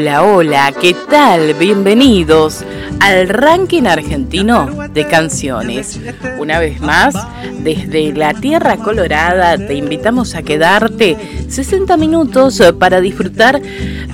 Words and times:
Hola, 0.00 0.22
hola, 0.22 0.72
¿qué 0.80 0.94
tal? 1.10 1.54
Bienvenidos 1.54 2.64
al 3.00 3.28
ranking 3.28 3.82
argentino 3.82 4.68
de 4.94 5.08
canciones. 5.08 5.98
Una 6.38 6.60
vez 6.60 6.80
más, 6.80 7.16
desde 7.64 8.12
la 8.12 8.32
Tierra 8.32 8.76
Colorada 8.76 9.58
te 9.58 9.74
invitamos 9.74 10.36
a 10.36 10.42
quedarte 10.42 11.16
60 11.48 11.96
minutos 11.96 12.62
para 12.78 13.00
disfrutar 13.00 13.60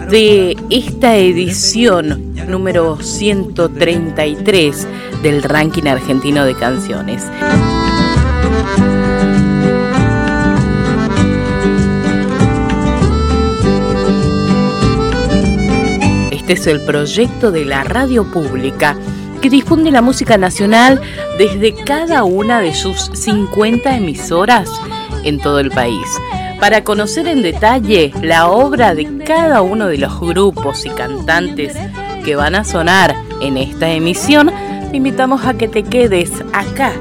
de 0.08 0.56
esta 0.70 1.16
edición 1.16 2.34
número 2.48 3.02
133 3.02 4.88
del 5.22 5.42
ranking 5.42 5.86
argentino 5.86 6.46
de 6.46 6.54
canciones. 6.54 7.24
Este 16.44 16.52
es 16.52 16.66
el 16.66 16.82
proyecto 16.82 17.50
de 17.52 17.64
la 17.64 17.84
radio 17.84 18.30
pública 18.30 18.98
que 19.40 19.48
difunde 19.48 19.90
la 19.90 20.02
música 20.02 20.36
nacional 20.36 21.00
desde 21.38 21.74
cada 21.74 22.24
una 22.24 22.60
de 22.60 22.74
sus 22.74 23.10
50 23.14 23.96
emisoras 23.96 24.68
en 25.22 25.40
todo 25.40 25.58
el 25.58 25.70
país. 25.70 26.06
Para 26.60 26.84
conocer 26.84 27.28
en 27.28 27.40
detalle 27.40 28.12
la 28.20 28.48
obra 28.50 28.94
de 28.94 29.24
cada 29.24 29.62
uno 29.62 29.86
de 29.86 29.96
los 29.96 30.20
grupos 30.20 30.84
y 30.84 30.90
cantantes 30.90 31.78
que 32.26 32.36
van 32.36 32.56
a 32.56 32.64
sonar 32.64 33.16
en 33.40 33.56
esta 33.56 33.90
emisión, 33.90 34.50
te 34.90 34.98
invitamos 34.98 35.46
a 35.46 35.54
que 35.54 35.66
te 35.66 35.82
quedes 35.82 36.30
acá. 36.52 36.92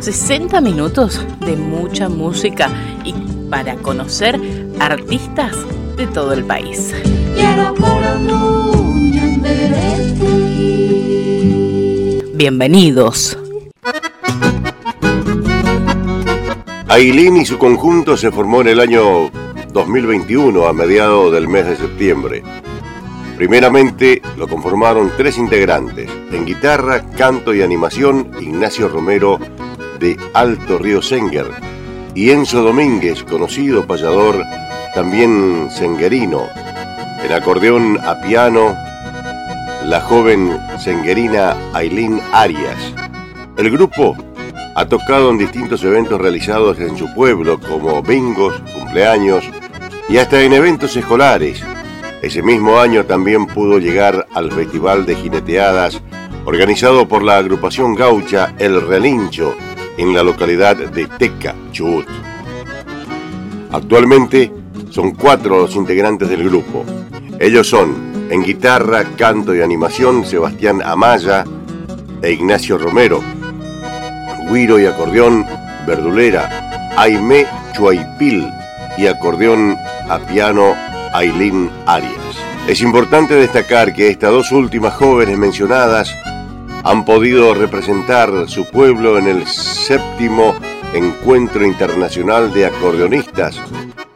60 0.00 0.60
minutos 0.60 1.24
de 1.40 1.56
mucha 1.56 2.10
música 2.10 2.68
y 3.02 3.14
para 3.48 3.76
conocer 3.76 4.38
artistas 4.78 5.56
de 5.96 6.06
todo 6.06 6.34
el 6.34 6.44
país. 6.44 6.92
Bienvenidos. 12.44 13.38
Ailín 16.88 17.38
y 17.38 17.46
su 17.46 17.58
conjunto 17.58 18.16
se 18.16 18.30
formó 18.30 18.60
en 18.60 18.68
el 18.68 18.80
año 18.80 19.30
2021 19.72 20.66
a 20.66 20.72
mediados 20.72 21.32
del 21.32 21.48
mes 21.48 21.66
de 21.66 21.76
septiembre. 21.76 22.42
Primeramente 23.36 24.20
lo 24.36 24.46
conformaron 24.46 25.10
tres 25.16 25.38
integrantes, 25.38 26.10
en 26.32 26.44
guitarra, 26.44 27.10
canto 27.16 27.54
y 27.54 27.62
animación 27.62 28.30
Ignacio 28.40 28.88
Romero 28.88 29.40
de 29.98 30.16
Alto 30.34 30.78
Río 30.78 31.00
Senger 31.02 31.46
y 32.14 32.30
Enzo 32.30 32.62
Domínguez, 32.62 33.24
conocido 33.24 33.86
payador, 33.86 34.44
también 34.94 35.68
senguerino, 35.70 36.46
en 37.24 37.32
acordeón 37.32 37.98
a 38.04 38.20
piano 38.20 38.76
la 39.86 40.00
joven 40.00 40.58
senguerina 40.78 41.56
Aileen 41.72 42.20
Arias. 42.32 42.92
El 43.56 43.70
grupo 43.70 44.16
ha 44.74 44.86
tocado 44.86 45.30
en 45.30 45.38
distintos 45.38 45.82
eventos 45.84 46.20
realizados 46.20 46.78
en 46.80 46.96
su 46.96 47.12
pueblo, 47.14 47.58
como 47.60 48.02
bingos, 48.02 48.60
cumpleaños 48.74 49.44
y 50.08 50.18
hasta 50.18 50.42
en 50.42 50.52
eventos 50.52 50.96
escolares. 50.96 51.62
Ese 52.22 52.42
mismo 52.42 52.78
año 52.78 53.04
también 53.04 53.46
pudo 53.46 53.78
llegar 53.78 54.26
al 54.34 54.52
Festival 54.52 55.06
de 55.06 55.14
Jineteadas 55.14 56.00
organizado 56.44 57.08
por 57.08 57.22
la 57.22 57.38
agrupación 57.38 57.94
gaucha 57.94 58.54
El 58.58 58.86
Relincho 58.86 59.54
en 59.96 60.14
la 60.14 60.22
localidad 60.22 60.76
de 60.76 61.06
Teca, 61.06 61.54
Chubut. 61.72 62.06
Actualmente 63.72 64.52
son 64.90 65.12
cuatro 65.12 65.58
los 65.58 65.74
integrantes 65.74 66.28
del 66.28 66.44
grupo. 66.44 66.84
Ellos 67.44 67.68
son 67.68 68.30
en 68.30 68.42
guitarra, 68.42 69.04
canto 69.18 69.54
y 69.54 69.60
animación, 69.60 70.24
Sebastián 70.24 70.80
Amaya 70.82 71.44
e 72.22 72.32
Ignacio 72.32 72.78
Romero. 72.78 73.22
Guiro 74.50 74.80
y 74.80 74.86
acordeón, 74.86 75.44
Verdulera. 75.86 76.94
Aime 76.96 77.46
Chuaipil 77.74 78.48
y 78.96 79.08
acordeón 79.08 79.76
a 80.08 80.20
piano, 80.20 80.74
Ailín 81.12 81.70
Arias. 81.84 82.14
Es 82.66 82.80
importante 82.80 83.34
destacar 83.34 83.92
que 83.92 84.08
estas 84.08 84.30
dos 84.30 84.50
últimas 84.50 84.94
jóvenes 84.94 85.36
mencionadas 85.36 86.16
han 86.82 87.04
podido 87.04 87.52
representar 87.52 88.48
su 88.48 88.64
pueblo 88.70 89.18
en 89.18 89.26
el 89.26 89.46
séptimo 89.46 90.54
Encuentro 90.94 91.66
Internacional 91.66 92.54
de 92.54 92.64
Acordeonistas 92.64 93.60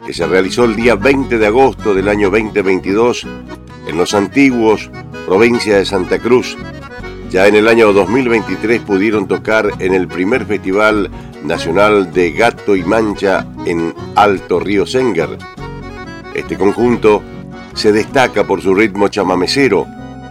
que 0.08 0.14
se 0.14 0.26
realizó 0.26 0.64
el 0.64 0.74
día 0.74 0.94
20 0.94 1.36
de 1.36 1.46
agosto 1.48 1.92
del 1.92 2.08
año 2.08 2.30
2022 2.30 3.26
en 3.88 3.98
los 3.98 4.14
antiguos 4.14 4.90
provincia 5.26 5.76
de 5.76 5.84
Santa 5.84 6.18
Cruz. 6.18 6.56
Ya 7.28 7.46
en 7.46 7.56
el 7.56 7.68
año 7.68 7.92
2023 7.92 8.80
pudieron 8.80 9.28
tocar 9.28 9.70
en 9.80 9.92
el 9.92 10.08
primer 10.08 10.46
Festival 10.46 11.10
Nacional 11.44 12.10
de 12.14 12.32
Gato 12.32 12.74
y 12.74 12.82
Mancha 12.84 13.46
en 13.66 13.94
Alto 14.16 14.60
Río 14.60 14.86
Senger. 14.86 15.36
Este 16.34 16.56
conjunto 16.56 17.22
se 17.74 17.92
destaca 17.92 18.46
por 18.46 18.62
su 18.62 18.74
ritmo 18.74 19.08
chamamecero, 19.08 19.86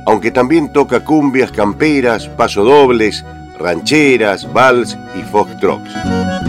aunque 0.08 0.32
también 0.32 0.74
toca 0.74 1.06
cumbias 1.06 1.52
camperas, 1.52 2.28
pasodobles, 2.30 3.24
rancheras, 3.60 4.52
vals 4.52 4.98
y 5.16 5.22
foxtrots. 5.22 6.47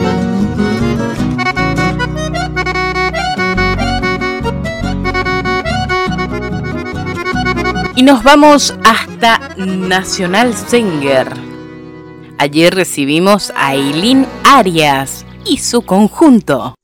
Y 7.99 8.05
nos 8.05 8.23
vamos 8.23 8.79
hasta 8.85 9.41
Nacional 9.57 10.55
Singer. 10.55 11.27
Ayer 12.39 12.73
recibimos 12.73 13.53
a 13.57 13.75
Eileen 13.75 14.25
Arias 14.45 15.27
y 15.45 15.59
su 15.59 15.83
conjunto. 15.83 16.77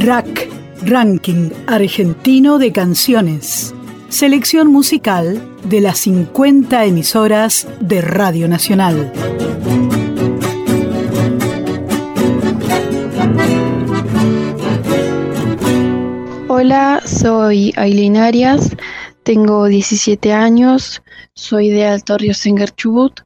Rack, 0.00 0.50
Ranking 0.82 1.48
Argentino 1.66 2.58
de 2.58 2.72
Canciones. 2.72 3.74
Selección 4.10 4.68
musical 4.68 5.40
de 5.64 5.80
las 5.80 5.96
50 6.00 6.84
emisoras 6.84 7.66
de 7.80 8.02
Radio 8.02 8.48
Nacional. 8.48 9.10
Hola, 16.66 17.00
soy 17.06 17.72
Aileen 17.76 18.16
Arias, 18.16 18.72
tengo 19.22 19.66
17 19.66 20.32
años, 20.32 21.00
soy 21.32 21.68
de 21.68 21.86
Alto 21.86 22.18
Río 22.18 22.34
Senger 22.34 22.72
Chubut 22.74 23.20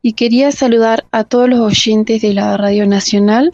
y 0.00 0.14
quería 0.14 0.50
saludar 0.50 1.04
a 1.12 1.24
todos 1.24 1.46
los 1.46 1.60
oyentes 1.60 2.22
de 2.22 2.32
la 2.32 2.56
Radio 2.56 2.86
Nacional 2.86 3.52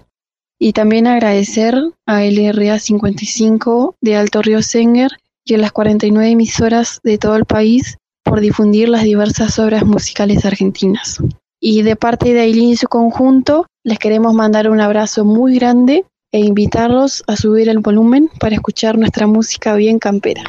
y 0.61 0.75
también 0.75 1.09
agradecer 1.09 1.75
a 2.07 2.23
LRA 2.23 2.79
55 2.79 3.97
de 4.01 4.15
Alto 4.15 4.43
Río 4.43 4.63
Senger 4.63 5.11
y 5.45 5.55
a 5.55 5.59
las 5.59 5.73
49 5.73 6.31
emisoras 6.31 7.01
de 7.03 7.19
todo 7.19 7.35
el 7.35 7.45
país 7.45 7.99
por 8.23 8.39
difundir 8.39 8.89
las 8.89 9.03
diversas 9.03 9.59
obras 9.59 9.85
musicales 9.85 10.45
argentinas. 10.45 11.19
Y 11.61 11.83
de 11.83 11.97
parte 11.97 12.33
de 12.33 12.43
Aileen 12.43 12.69
y 12.69 12.77
su 12.77 12.87
conjunto, 12.87 13.67
les 13.83 13.99
queremos 13.99 14.35
mandar 14.35 14.71
un 14.71 14.81
abrazo 14.81 15.25
muy 15.25 15.57
grande 15.57 16.05
e 16.33 16.41
invitarlos 16.41 17.23
a 17.27 17.37
subir 17.37 17.69
el 17.69 17.79
volumen 17.79 18.31
para 18.41 18.55
escuchar 18.55 18.99
nuestra 18.99 19.27
música 19.27 19.75
bien 19.75 19.99
campera. 19.99 20.43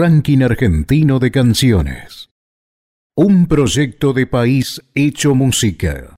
Ranking 0.00 0.42
Argentino 0.44 1.18
de 1.18 1.32
Canciones. 1.32 2.30
Un 3.16 3.48
proyecto 3.48 4.12
de 4.12 4.28
país 4.28 4.80
hecho 4.94 5.34
música. 5.34 6.14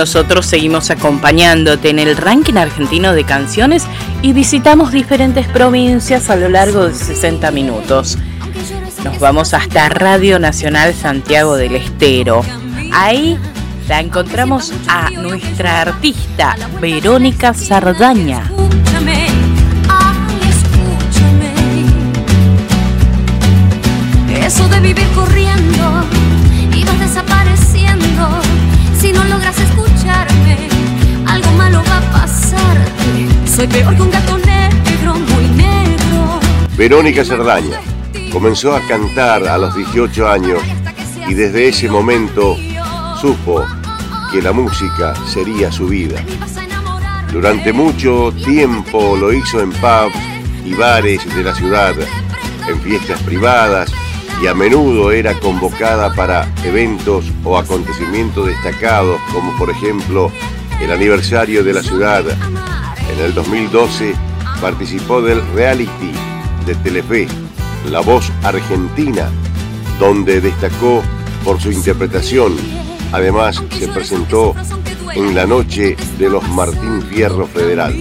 Nosotros 0.00 0.46
seguimos 0.46 0.88
acompañándote 0.88 1.90
en 1.90 1.98
el 1.98 2.16
ranking 2.16 2.54
argentino 2.54 3.12
de 3.12 3.24
canciones 3.24 3.84
y 4.22 4.32
visitamos 4.32 4.92
diferentes 4.92 5.46
provincias 5.46 6.30
a 6.30 6.36
lo 6.36 6.48
largo 6.48 6.88
de 6.88 6.94
60 6.94 7.50
minutos. 7.50 8.16
Nos 9.04 9.18
vamos 9.18 9.52
hasta 9.52 9.90
Radio 9.90 10.38
Nacional 10.38 10.94
Santiago 10.94 11.54
del 11.56 11.76
Estero. 11.76 12.42
Ahí 12.94 13.36
la 13.88 14.00
encontramos 14.00 14.72
a 14.88 15.10
nuestra 15.10 15.82
artista 15.82 16.56
Verónica 16.80 17.52
Sardaña. 17.52 18.50
Eso 24.34 24.66
de 24.66 24.80
vivir 24.80 25.06
corriendo 25.14 25.39
Verónica 36.78 37.22
Cerdaña 37.22 37.78
comenzó 38.32 38.74
a 38.74 38.80
cantar 38.88 39.46
a 39.46 39.58
los 39.58 39.76
18 39.76 40.28
años 40.30 40.62
y 41.28 41.34
desde 41.34 41.68
ese 41.68 41.90
momento 41.90 42.56
supo 43.20 43.62
que 44.32 44.40
la 44.40 44.52
música 44.52 45.14
sería 45.26 45.70
su 45.70 45.88
vida. 45.88 46.24
Durante 47.30 47.74
mucho 47.74 48.32
tiempo 48.32 49.14
lo 49.18 49.30
hizo 49.30 49.60
en 49.60 49.72
pubs 49.72 50.16
y 50.64 50.72
bares 50.72 51.22
de 51.34 51.42
la 51.42 51.54
ciudad, 51.54 51.94
en 52.66 52.80
fiestas 52.80 53.20
privadas 53.24 53.92
y 54.42 54.46
a 54.46 54.54
menudo 54.54 55.12
era 55.12 55.38
convocada 55.38 56.14
para 56.14 56.48
eventos 56.64 57.26
o 57.44 57.58
acontecimientos 57.58 58.46
destacados 58.46 59.20
como 59.34 59.54
por 59.58 59.68
ejemplo 59.68 60.32
el 60.80 60.90
aniversario 60.90 61.62
de 61.62 61.74
la 61.74 61.82
ciudad. 61.82 62.24
En 63.20 63.26
el 63.26 63.34
2012 63.34 64.14
participó 64.62 65.20
del 65.20 65.46
reality 65.52 66.10
de 66.64 66.74
Telefe, 66.76 67.28
La 67.90 68.00
Voz 68.00 68.32
Argentina, 68.42 69.28
donde 69.98 70.40
destacó 70.40 71.02
por 71.44 71.60
su 71.60 71.70
interpretación. 71.70 72.56
Además 73.12 73.62
se 73.78 73.88
presentó 73.88 74.54
en 75.14 75.34
la 75.34 75.44
noche 75.44 75.98
de 76.18 76.30
los 76.30 76.48
Martín 76.48 77.02
Fierro 77.02 77.46
Federal. 77.46 77.94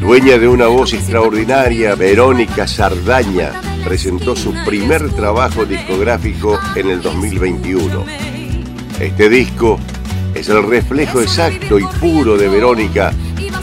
Dueña 0.00 0.38
de 0.38 0.46
una 0.46 0.68
voz 0.68 0.92
extraordinaria, 0.92 1.96
Verónica 1.96 2.68
Sardaña 2.68 3.50
presentó 3.84 4.36
su 4.36 4.54
primer 4.64 5.10
trabajo 5.10 5.64
discográfico 5.64 6.60
en 6.76 6.90
el 6.90 7.02
2021. 7.02 8.04
Este 9.00 9.28
disco 9.28 9.80
es 10.32 10.48
el 10.48 10.62
reflejo 10.62 11.20
exacto 11.20 11.76
y 11.76 11.84
puro 11.98 12.36
de 12.36 12.48
Verónica, 12.48 13.12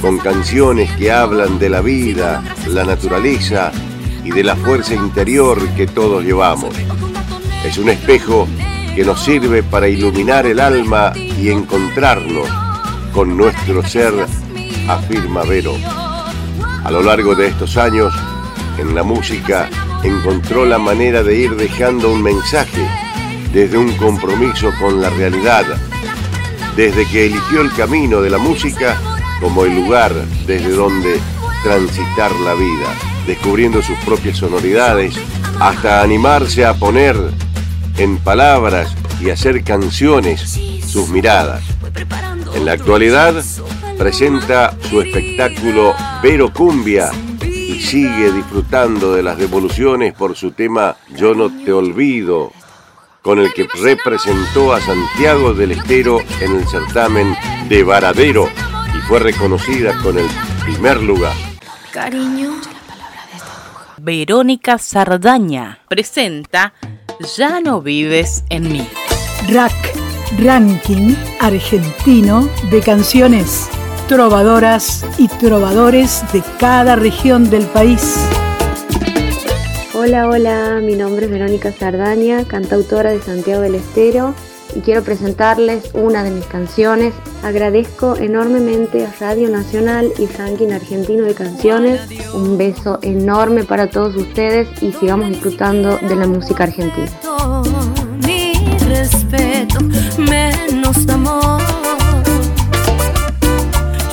con 0.01 0.17
canciones 0.19 0.91
que 0.93 1.11
hablan 1.11 1.59
de 1.59 1.69
la 1.69 1.81
vida, 1.81 2.43
la 2.67 2.83
naturaleza 2.83 3.71
y 4.23 4.31
de 4.31 4.43
la 4.43 4.55
fuerza 4.55 4.93
interior 4.93 5.59
que 5.75 5.87
todos 5.87 6.23
llevamos. 6.23 6.75
Es 7.65 7.77
un 7.77 7.89
espejo 7.89 8.47
que 8.95 9.03
nos 9.03 9.23
sirve 9.23 9.63
para 9.63 9.87
iluminar 9.87 10.45
el 10.45 10.59
alma 10.59 11.13
y 11.15 11.49
encontrarnos 11.49 12.47
con 13.13 13.35
nuestro 13.35 13.83
ser, 13.87 14.13
afirma 14.87 15.43
Vero. 15.43 15.73
A 16.83 16.91
lo 16.91 17.01
largo 17.01 17.35
de 17.35 17.47
estos 17.47 17.77
años, 17.77 18.13
en 18.77 18.93
la 18.93 19.03
música 19.03 19.69
encontró 20.03 20.65
la 20.65 20.77
manera 20.77 21.23
de 21.23 21.35
ir 21.35 21.55
dejando 21.55 22.11
un 22.11 22.21
mensaje 22.21 22.87
desde 23.51 23.77
un 23.77 23.91
compromiso 23.93 24.71
con 24.79 25.01
la 25.01 25.09
realidad, 25.09 25.65
desde 26.75 27.07
que 27.07 27.25
eligió 27.25 27.61
el 27.61 27.73
camino 27.73 28.21
de 28.21 28.29
la 28.29 28.37
música 28.37 28.97
como 29.39 29.65
el 29.65 29.75
lugar 29.75 30.13
desde 30.45 30.71
donde 30.71 31.19
transitar 31.63 32.31
la 32.43 32.53
vida, 32.53 32.93
descubriendo 33.25 33.81
sus 33.81 33.97
propias 33.99 34.37
sonoridades, 34.37 35.15
hasta 35.59 36.01
animarse 36.01 36.65
a 36.65 36.73
poner 36.73 37.15
en 37.97 38.17
palabras 38.17 38.95
y 39.19 39.29
hacer 39.29 39.63
canciones 39.63 40.59
sus 40.85 41.09
miradas. 41.09 41.63
En 42.55 42.65
la 42.65 42.73
actualidad 42.73 43.43
presenta 43.97 44.75
su 44.89 45.01
espectáculo 45.01 45.95
Vero 46.21 46.53
Cumbia 46.53 47.11
y 47.43 47.79
sigue 47.79 48.31
disfrutando 48.31 49.13
de 49.13 49.23
las 49.23 49.37
devoluciones 49.37 50.13
por 50.13 50.35
su 50.35 50.51
tema 50.51 50.95
Yo 51.15 51.33
no 51.33 51.49
te 51.63 51.71
olvido, 51.71 52.51
con 53.21 53.39
el 53.39 53.51
que 53.53 53.67
representó 53.81 54.73
a 54.73 54.79
Santiago 54.79 55.53
del 55.53 55.71
Estero 55.71 56.19
en 56.39 56.55
el 56.55 56.67
certamen 56.67 57.35
de 57.67 57.83
Varadero 57.83 58.47
fue 59.07 59.19
reconocida 59.19 59.97
con 60.03 60.17
el 60.17 60.27
primer 60.65 61.01
lugar. 61.01 61.35
Cariño. 61.91 62.51
Verónica 63.97 64.77
Sardaña 64.77 65.79
presenta 65.87 66.73
Ya 67.37 67.61
no 67.61 67.81
vives 67.81 68.43
en 68.49 68.71
mí. 68.71 68.87
RAC, 69.49 69.73
Ranking 70.43 71.15
Argentino 71.39 72.49
de 72.69 72.81
Canciones, 72.81 73.69
trovadoras 74.09 75.05
y 75.17 75.29
trovadores 75.29 76.23
de 76.33 76.43
cada 76.59 76.97
región 76.97 77.49
del 77.49 77.65
país. 77.67 78.17
Hola, 79.93 80.27
hola, 80.27 80.81
mi 80.83 80.95
nombre 80.95 81.25
es 81.25 81.31
Verónica 81.31 81.71
Sardaña, 81.71 82.43
cantautora 82.45 83.11
de 83.11 83.21
Santiago 83.21 83.61
del 83.61 83.75
Estero 83.75 84.35
y 84.77 84.81
quiero 84.81 85.01
presentarles 85.03 85.89
una 85.93 86.23
de 86.23 86.29
mis 86.29 86.45
canciones. 86.45 87.11
Agradezco 87.43 88.15
enormemente 88.15 89.07
a 89.07 89.13
Radio 89.19 89.49
Nacional 89.49 90.13
y 90.19 90.27
Ranking 90.27 90.71
Argentino 90.71 91.23
de 91.25 91.33
Canciones. 91.33 92.01
Un 92.35 92.59
beso 92.59 92.99
enorme 93.01 93.63
para 93.63 93.89
todos 93.89 94.15
ustedes 94.15 94.67
y 94.83 94.91
sigamos 94.91 95.29
disfrutando 95.29 95.97
de 95.97 96.15
la 96.15 96.27
música 96.27 96.65
argentina. 96.65 97.09
Ni 98.19 98.53
respeto, 98.87 99.79
menos 100.19 101.09
amor. 101.09 101.59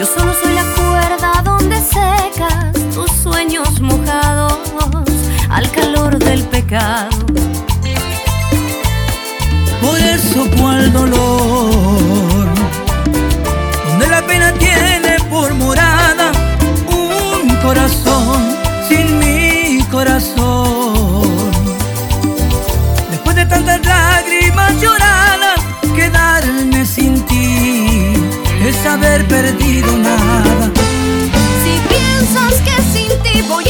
Yo 0.01 0.07
solo 0.07 0.33
soy 0.33 0.55
la 0.55 0.65
cuerda 0.75 1.43
donde 1.45 1.77
secas 1.77 2.73
tus 2.95 3.11
sueños 3.23 3.83
mojados 3.83 4.61
al 5.51 5.71
calor 5.73 6.19
del 6.19 6.43
pecado. 6.45 7.11
Por 9.85 9.99
eso 10.01 10.51
cual 10.57 10.91
dolor, 10.93 12.47
donde 13.87 14.07
la 14.09 14.23
pena 14.27 14.51
tiene 14.55 15.19
por 15.29 15.53
morada 15.55 16.33
un 16.89 17.55
corazón 17.57 18.57
sin 18.89 19.19
mi 19.19 19.85
corazón. 19.91 21.29
Después 23.11 23.37
de 23.37 23.45
tantas 23.45 23.85
lágrimas 23.85 24.73
lloradas, 24.81 25.61
quedarme 25.95 26.87
sin 26.87 27.21
ti 27.27 28.15
es 28.67 28.87
haber 28.87 29.29
perdido 29.29 29.99
nada. 29.99 30.71
Si 31.63 31.73
piensas 31.93 32.55
que 32.67 32.77
sin 32.93 33.23
ti 33.23 33.43
voy 33.49 33.64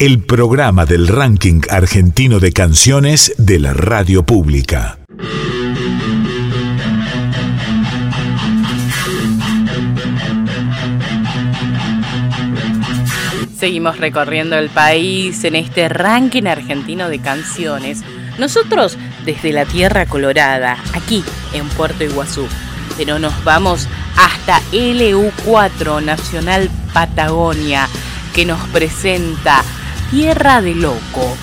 El 0.00 0.20
programa 0.20 0.86
del 0.86 1.08
ranking 1.08 1.60
argentino 1.68 2.40
de 2.40 2.52
canciones 2.52 3.34
de 3.36 3.58
la 3.58 3.74
radio 3.74 4.22
pública. 4.22 4.98
Seguimos 13.58 13.98
recorriendo 13.98 14.56
el 14.56 14.70
país 14.70 15.44
en 15.44 15.54
este 15.54 15.90
ranking 15.90 16.44
argentino 16.46 17.10
de 17.10 17.18
canciones. 17.18 18.02
Nosotros 18.38 18.96
desde 19.26 19.52
la 19.52 19.66
Tierra 19.66 20.06
Colorada, 20.06 20.78
aquí 20.94 21.22
en 21.52 21.68
Puerto 21.68 22.04
Iguazú. 22.04 22.48
Pero 22.96 23.18
nos 23.18 23.44
vamos 23.44 23.86
hasta 24.16 24.62
LU4 24.72 26.02
Nacional 26.02 26.70
Patagonia, 26.94 27.86
que 28.34 28.46
nos 28.46 28.66
presenta 28.68 29.62
Tierra 30.10 30.60
de 30.60 30.74
Loco. 30.74 31.36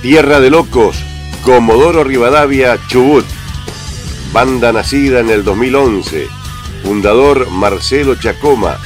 Tierra 0.00 0.38
de 0.38 0.48
Locos, 0.48 0.96
Comodoro 1.42 2.04
Rivadavia, 2.04 2.78
Chubut. 2.86 3.24
Banda 4.32 4.72
nacida 4.72 5.18
en 5.18 5.30
el 5.30 5.42
2011. 5.42 6.28
Fundador 6.84 7.50
Marcelo 7.50 8.14
Chacoma. 8.14 8.78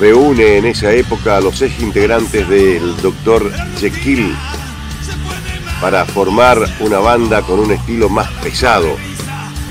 Reúne 0.00 0.56
en 0.56 0.66
esa 0.66 0.90
época 0.90 1.36
a 1.36 1.40
los 1.40 1.62
ex 1.62 1.78
integrantes 1.78 2.48
del 2.48 2.96
Dr. 2.96 3.52
Jekyll 3.78 4.34
para 5.80 6.04
formar 6.06 6.58
una 6.80 6.98
banda 6.98 7.42
con 7.42 7.60
un 7.60 7.70
estilo 7.70 8.08
más 8.08 8.32
pesado. 8.42 8.96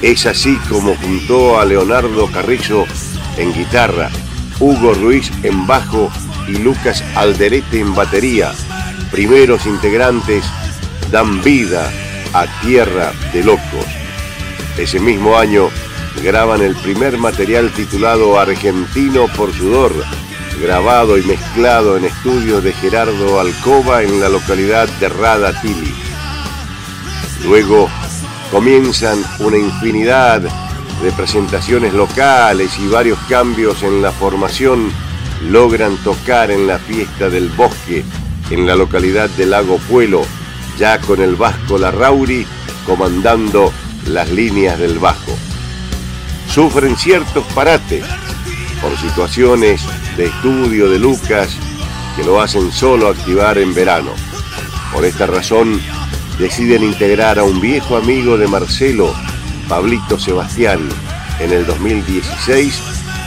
Es 0.01 0.25
así 0.25 0.55
como 0.69 0.95
juntó 0.95 1.59
a 1.59 1.65
Leonardo 1.65 2.27
Carrizo 2.31 2.85
en 3.37 3.53
guitarra, 3.53 4.09
Hugo 4.59 4.93
Ruiz 4.93 5.31
en 5.43 5.65
bajo 5.67 6.11
y 6.47 6.57
Lucas 6.57 7.03
Alderete 7.15 7.79
en 7.79 7.93
batería. 7.95 8.51
Primeros 9.11 9.65
integrantes 9.65 10.43
dan 11.11 11.41
vida 11.43 11.91
a 12.33 12.45
Tierra 12.61 13.11
de 13.31 13.43
Locos. 13.43 13.85
Ese 14.77 14.99
mismo 14.99 15.37
año 15.37 15.69
graban 16.23 16.61
el 16.61 16.75
primer 16.75 17.17
material 17.17 17.71
titulado 17.71 18.39
Argentino 18.39 19.27
por 19.35 19.53
Sudor, 19.53 19.93
grabado 20.61 21.17
y 21.17 21.23
mezclado 21.23 21.97
en 21.97 22.05
estudios 22.05 22.63
de 22.63 22.73
Gerardo 22.73 23.39
Alcoba 23.39 24.03
en 24.03 24.19
la 24.19 24.29
localidad 24.29 24.87
de 24.99 25.09
Radatili. 25.09 25.93
Luego 27.43 27.89
comienzan 28.51 29.23
una 29.39 29.57
infinidad 29.57 30.41
de 31.01 31.11
presentaciones 31.11 31.93
locales 31.93 32.77
y 32.79 32.87
varios 32.87 33.19
cambios 33.29 33.83
en 33.83 34.01
la 34.01 34.11
formación 34.11 34.91
logran 35.49 35.97
tocar 35.97 36.51
en 36.51 36.67
la 36.67 36.79
fiesta 36.79 37.29
del 37.29 37.49
bosque 37.49 38.03
en 38.49 38.67
la 38.67 38.75
localidad 38.75 39.29
de 39.31 39.45
Lago 39.45 39.77
Puelo, 39.89 40.21
ya 40.77 40.99
con 40.99 41.21
el 41.21 41.35
Vasco 41.35 41.77
Larrauri 41.77 42.45
comandando 42.85 43.71
las 44.07 44.29
líneas 44.31 44.77
del 44.79 44.99
bajo. 44.99 45.35
Sufren 46.47 46.95
ciertos 46.97 47.45
parates 47.53 48.03
por 48.81 48.97
situaciones 48.97 49.81
de 50.17 50.25
estudio 50.25 50.89
de 50.89 50.99
Lucas 50.99 51.49
que 52.15 52.23
lo 52.23 52.41
hacen 52.41 52.71
solo 52.71 53.07
activar 53.07 53.57
en 53.57 53.73
verano. 53.73 54.11
Por 54.93 55.05
esta 55.05 55.25
razón, 55.25 55.81
deciden 56.37 56.83
integrar 56.83 57.39
a 57.39 57.43
un 57.43 57.59
viejo 57.59 57.97
amigo 57.97 58.37
de 58.37 58.47
Marcelo, 58.47 59.13
Pablito 59.67 60.19
Sebastián, 60.19 60.89
en 61.39 61.51
el 61.51 61.65
2016, 61.65 62.81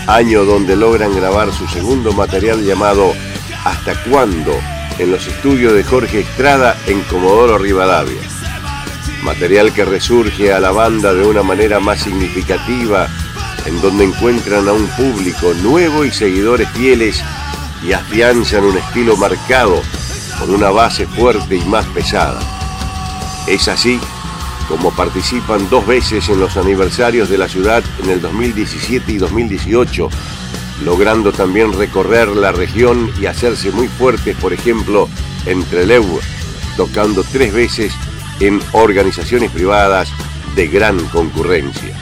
año 0.06 0.44
donde 0.44 0.76
logran 0.76 1.14
grabar 1.14 1.52
su 1.52 1.66
segundo 1.66 2.12
material 2.12 2.64
llamado 2.64 3.12
Hasta 3.64 3.94
cuándo, 4.04 4.52
en 4.98 5.10
los 5.10 5.26
estudios 5.26 5.72
de 5.72 5.84
Jorge 5.84 6.20
Estrada 6.20 6.76
en 6.86 7.00
Comodoro 7.02 7.58
Rivadavia. 7.58 8.20
Material 9.22 9.72
que 9.72 9.84
resurge 9.84 10.52
a 10.52 10.60
la 10.60 10.70
banda 10.70 11.12
de 11.12 11.26
una 11.26 11.42
manera 11.42 11.80
más 11.80 12.00
significativa, 12.00 13.08
en 13.66 13.80
donde 13.80 14.04
encuentran 14.04 14.68
a 14.68 14.72
un 14.72 14.86
público 14.88 15.52
nuevo 15.62 16.04
y 16.04 16.10
seguidores 16.10 16.68
fieles 16.70 17.22
y 17.82 17.92
afianzan 17.92 18.64
un 18.64 18.78
estilo 18.78 19.16
marcado 19.16 19.82
con 20.38 20.54
una 20.54 20.70
base 20.70 21.06
fuerte 21.06 21.56
y 21.56 21.64
más 21.64 21.84
pesada. 21.86 22.40
Es 23.46 23.68
así 23.68 23.98
como 24.68 24.90
participan 24.94 25.68
dos 25.70 25.86
veces 25.86 26.28
en 26.28 26.40
los 26.40 26.56
aniversarios 26.56 27.28
de 27.28 27.38
la 27.38 27.48
ciudad 27.48 27.84
en 28.02 28.10
el 28.10 28.20
2017 28.20 29.12
y 29.12 29.18
2018, 29.18 30.08
logrando 30.84 31.32
también 31.32 31.72
recorrer 31.72 32.28
la 32.28 32.52
región 32.52 33.10
y 33.20 33.26
hacerse 33.26 33.70
muy 33.70 33.88
fuertes, 33.88 34.36
por 34.36 34.52
ejemplo, 34.52 35.08
en 35.46 35.62
Trelew, 35.64 36.20
tocando 36.76 37.24
tres 37.24 37.52
veces 37.52 37.92
en 38.40 38.60
organizaciones 38.72 39.50
privadas 39.50 40.08
de 40.54 40.66
gran 40.66 40.98
concurrencia. 41.06 41.94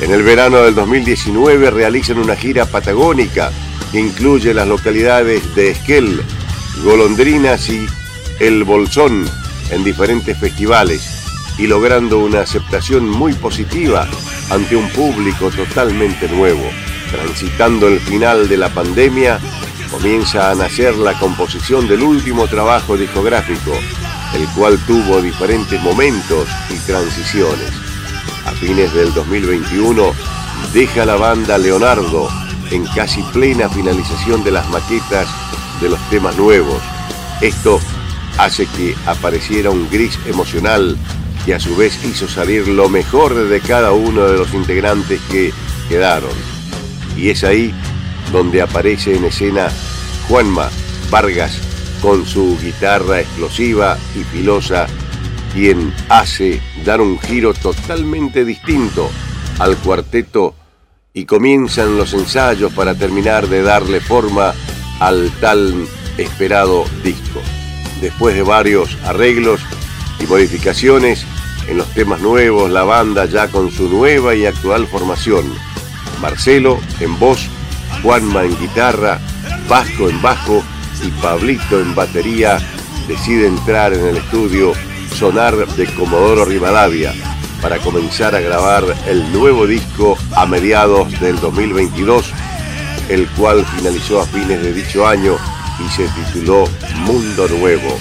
En 0.00 0.12
el 0.12 0.22
verano 0.22 0.58
del 0.58 0.74
2019 0.74 1.70
realizan 1.70 2.18
una 2.18 2.36
gira 2.36 2.66
patagónica 2.66 3.50
que 3.90 3.98
incluye 3.98 4.54
las 4.54 4.68
localidades 4.68 5.54
de 5.56 5.70
Esquel, 5.70 6.22
Golondrinas 6.84 7.68
y 7.68 7.86
El 8.38 8.62
Bolsón 8.62 9.28
en 9.70 9.82
diferentes 9.82 10.38
festivales 10.38 11.17
y 11.58 11.66
logrando 11.66 12.18
una 12.18 12.40
aceptación 12.40 13.08
muy 13.08 13.32
positiva 13.34 14.06
ante 14.50 14.76
un 14.76 14.88
público 14.90 15.50
totalmente 15.50 16.28
nuevo. 16.28 16.62
Transitando 17.10 17.88
el 17.88 18.00
final 18.00 18.48
de 18.48 18.56
la 18.56 18.68
pandemia, 18.68 19.38
comienza 19.90 20.50
a 20.50 20.54
nacer 20.54 20.94
la 20.96 21.18
composición 21.18 21.88
del 21.88 22.02
último 22.02 22.46
trabajo 22.46 22.96
discográfico, 22.96 23.72
el 24.34 24.46
cual 24.54 24.78
tuvo 24.86 25.20
diferentes 25.20 25.80
momentos 25.82 26.48
y 26.70 26.78
transiciones. 26.86 27.72
A 28.46 28.52
fines 28.52 28.92
del 28.94 29.12
2021 29.12 30.12
deja 30.72 31.04
la 31.04 31.16
banda 31.16 31.58
Leonardo 31.58 32.28
en 32.70 32.84
casi 32.86 33.22
plena 33.32 33.68
finalización 33.68 34.44
de 34.44 34.52
las 34.52 34.68
maquetas 34.68 35.28
de 35.80 35.88
los 35.88 36.00
temas 36.10 36.36
nuevos. 36.36 36.80
Esto 37.40 37.80
hace 38.36 38.66
que 38.66 38.94
apareciera 39.06 39.70
un 39.70 39.88
gris 39.90 40.18
emocional 40.26 40.96
que 41.48 41.54
a 41.54 41.60
su 41.60 41.74
vez 41.76 41.98
hizo 42.04 42.28
salir 42.28 42.68
lo 42.68 42.90
mejor 42.90 43.34
de 43.34 43.60
cada 43.62 43.92
uno 43.92 44.26
de 44.26 44.36
los 44.36 44.52
integrantes 44.52 45.18
que 45.30 45.50
quedaron. 45.88 46.28
Y 47.16 47.30
es 47.30 47.42
ahí 47.42 47.72
donde 48.30 48.60
aparece 48.60 49.16
en 49.16 49.24
escena 49.24 49.70
Juanma 50.28 50.68
Vargas 51.08 51.58
con 52.02 52.26
su 52.26 52.58
guitarra 52.60 53.20
explosiva 53.20 53.96
y 54.14 54.24
filosa, 54.24 54.88
quien 55.54 55.90
hace 56.10 56.60
dar 56.84 57.00
un 57.00 57.18
giro 57.18 57.54
totalmente 57.54 58.44
distinto 58.44 59.08
al 59.58 59.78
cuarteto 59.78 60.54
y 61.14 61.24
comienzan 61.24 61.96
los 61.96 62.12
ensayos 62.12 62.74
para 62.74 62.94
terminar 62.94 63.48
de 63.48 63.62
darle 63.62 64.00
forma 64.00 64.52
al 65.00 65.30
tal 65.40 65.88
esperado 66.18 66.84
disco. 67.02 67.40
Después 68.02 68.34
de 68.34 68.42
varios 68.42 68.98
arreglos 69.06 69.62
y 70.20 70.26
modificaciones 70.26 71.24
en 71.68 71.78
los 71.78 71.88
temas 71.94 72.20
nuevos, 72.20 72.70
la 72.70 72.84
banda 72.84 73.26
ya 73.26 73.48
con 73.48 73.70
su 73.70 73.88
nueva 73.88 74.34
y 74.34 74.46
actual 74.46 74.86
formación. 74.86 75.44
Marcelo 76.20 76.78
en 77.00 77.18
voz, 77.18 77.48
Juanma 78.02 78.44
en 78.44 78.58
guitarra, 78.58 79.20
Vasco 79.68 80.08
en 80.08 80.20
bajo 80.20 80.62
y 81.04 81.10
Pablito 81.22 81.80
en 81.80 81.94
batería 81.94 82.58
decide 83.06 83.46
entrar 83.46 83.92
en 83.92 84.06
el 84.06 84.16
estudio 84.16 84.72
Sonar 85.14 85.56
de 85.56 85.86
Comodoro 85.94 86.44
Rivadavia 86.44 87.12
para 87.62 87.78
comenzar 87.78 88.34
a 88.34 88.40
grabar 88.40 88.84
el 89.06 89.32
nuevo 89.32 89.66
disco 89.66 90.16
a 90.36 90.46
mediados 90.46 91.18
del 91.20 91.40
2022, 91.40 92.32
el 93.08 93.26
cual 93.28 93.64
finalizó 93.76 94.20
a 94.20 94.26
fines 94.26 94.62
de 94.62 94.72
dicho 94.72 95.06
año 95.06 95.36
y 95.84 95.88
se 95.90 96.08
tituló 96.08 96.64
Mundo 97.04 97.48
Nuevo. 97.48 97.98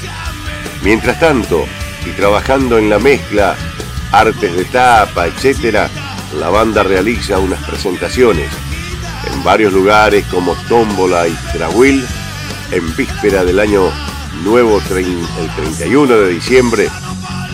Mientras 0.83 1.19
tanto, 1.19 1.65
y 2.07 2.11
trabajando 2.11 2.77
en 2.77 2.89
la 2.89 2.99
mezcla, 2.99 3.55
artes 4.11 4.55
de 4.55 4.65
tapa, 4.65 5.27
etc., 5.27 5.89
la 6.39 6.49
banda 6.49 6.83
realiza 6.83 7.39
unas 7.39 7.63
presentaciones 7.65 8.49
en 9.31 9.43
varios 9.43 9.73
lugares 9.73 10.25
como 10.27 10.55
Tómbola 10.67 11.27
y 11.27 11.33
Trahuil, 11.51 12.05
en 12.71 12.95
víspera 12.95 13.43
del 13.43 13.59
año 13.59 13.91
nuevo 14.43 14.79
el 14.89 15.49
31 15.55 16.17
de 16.17 16.29
diciembre, 16.29 16.89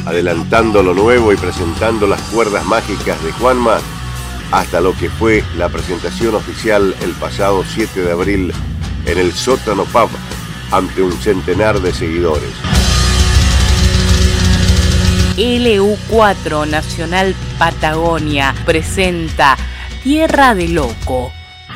adelantando 0.06 0.84
lo 0.84 0.94
nuevo 0.94 1.34
y 1.34 1.38
presentando 1.38 2.08
las 2.08 2.22
cuerdas 2.24 2.66
mágicas 2.66 3.22
de 3.24 3.32
Juanma 3.34 3.78
hasta 4.52 4.82
lo 4.82 4.96
que 4.96 5.10
fue 5.10 5.44
la 5.58 5.70
presentación 5.70 6.36
oficial 6.36 6.96
el 7.02 7.12
pasado 7.13 7.63
7 7.68 8.02
de 8.02 8.12
abril 8.12 8.54
en 9.06 9.18
el 9.18 9.34
sótano 9.34 9.86
pub 9.86 10.10
ante 10.72 11.02
un 11.02 11.12
centenar 11.13 11.80
de 11.82 11.94
seguidores. 11.94 12.52
LU4 15.38 16.69
Nacional 16.69 17.34
Patagonia 17.58 18.54
presenta 18.67 19.58
Tierra 20.04 20.54
de 20.54 20.67
Loco 20.67 21.32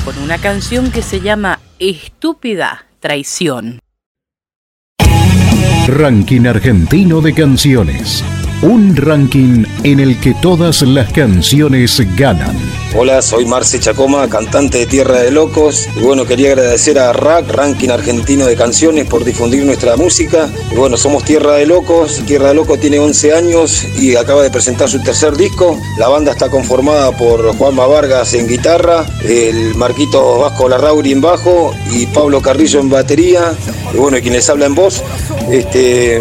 con 0.05 0.15
una 0.19 0.37
canción 0.37 0.91
que 0.91 1.01
se 1.01 1.21
llama 1.21 1.59
Estúpida 1.79 2.85
Traición. 2.99 3.79
Ranking 5.87 6.45
Argentino 6.45 7.19
de 7.19 7.33
Canciones. 7.33 8.23
Un 8.61 8.95
ranking 8.95 9.63
en 9.83 10.01
el 10.01 10.19
que 10.19 10.35
todas 10.35 10.83
las 10.83 11.11
canciones 11.11 11.99
ganan. 12.15 12.55
Hola, 12.99 13.21
soy 13.21 13.45
Marce 13.45 13.79
Chacoma, 13.79 14.27
cantante 14.27 14.79
de 14.79 14.87
Tierra 14.87 15.19
de 15.19 15.29
Locos. 15.29 15.87
Y 15.95 15.99
bueno, 15.99 16.25
quería 16.25 16.47
agradecer 16.49 16.97
a 16.97 17.13
RAC, 17.13 17.47
Ranking 17.47 17.89
Argentino 17.89 18.47
de 18.47 18.55
Canciones, 18.55 19.05
por 19.05 19.23
difundir 19.23 19.63
nuestra 19.65 19.95
música. 19.97 20.49
Y 20.71 20.75
bueno, 20.75 20.97
somos 20.97 21.23
Tierra 21.23 21.57
de 21.57 21.67
Locos. 21.67 22.23
Tierra 22.25 22.47
de 22.47 22.55
Locos 22.55 22.79
tiene 22.79 22.97
11 22.97 23.35
años 23.35 23.85
y 23.99 24.15
acaba 24.15 24.41
de 24.41 24.49
presentar 24.49 24.89
su 24.89 24.99
tercer 25.03 25.37
disco. 25.37 25.79
La 25.99 26.07
banda 26.07 26.31
está 26.31 26.49
conformada 26.49 27.15
por 27.15 27.55
Juanma 27.55 27.85
Vargas 27.85 28.33
en 28.33 28.47
guitarra, 28.47 29.05
el 29.23 29.75
Marquito 29.75 30.39
Vasco 30.39 30.67
Larrauri 30.67 31.11
en 31.11 31.21
bajo 31.21 31.75
y 31.91 32.07
Pablo 32.07 32.41
Carrillo 32.41 32.79
en 32.79 32.89
batería. 32.89 33.53
Y 33.93 33.97
bueno, 33.97 34.17
quien 34.19 34.33
les 34.33 34.49
habla 34.49 34.65
en 34.65 34.73
voz. 34.73 35.03
Este, 35.51 36.19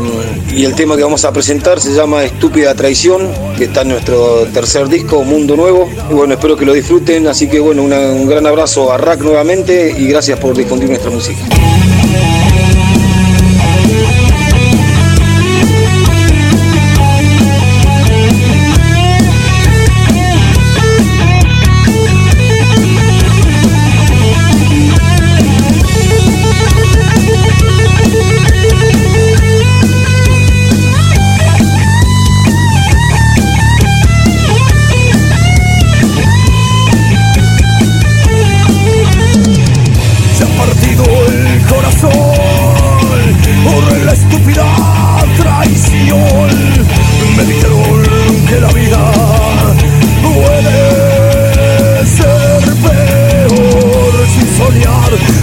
y 0.52 0.66
el 0.66 0.74
tema 0.74 0.94
que 0.96 1.02
vamos 1.02 1.24
a 1.24 1.32
presentar 1.32 1.80
se 1.80 1.94
llama 1.94 2.22
Estúpida 2.24 2.74
Traición, 2.74 3.32
que 3.56 3.64
está 3.64 3.84
nuestro 3.84 4.46
tercer 4.52 4.88
disco, 4.88 5.24
Mundo 5.24 5.56
Nuevo. 5.56 5.88
Y 6.10 6.14
bueno, 6.14 6.34
espero 6.34 6.56
que 6.56 6.64
lo 6.64 6.72
disfruten, 6.72 7.26
así 7.26 7.48
que 7.48 7.58
bueno, 7.58 7.82
un 7.82 8.28
gran 8.28 8.46
abrazo 8.46 8.92
a 8.92 8.98
Rack 8.98 9.20
nuevamente 9.20 9.94
y 9.96 10.06
gracias 10.08 10.38
por 10.38 10.56
difundir 10.56 10.88
nuestra 10.88 11.10
música. 11.10 11.40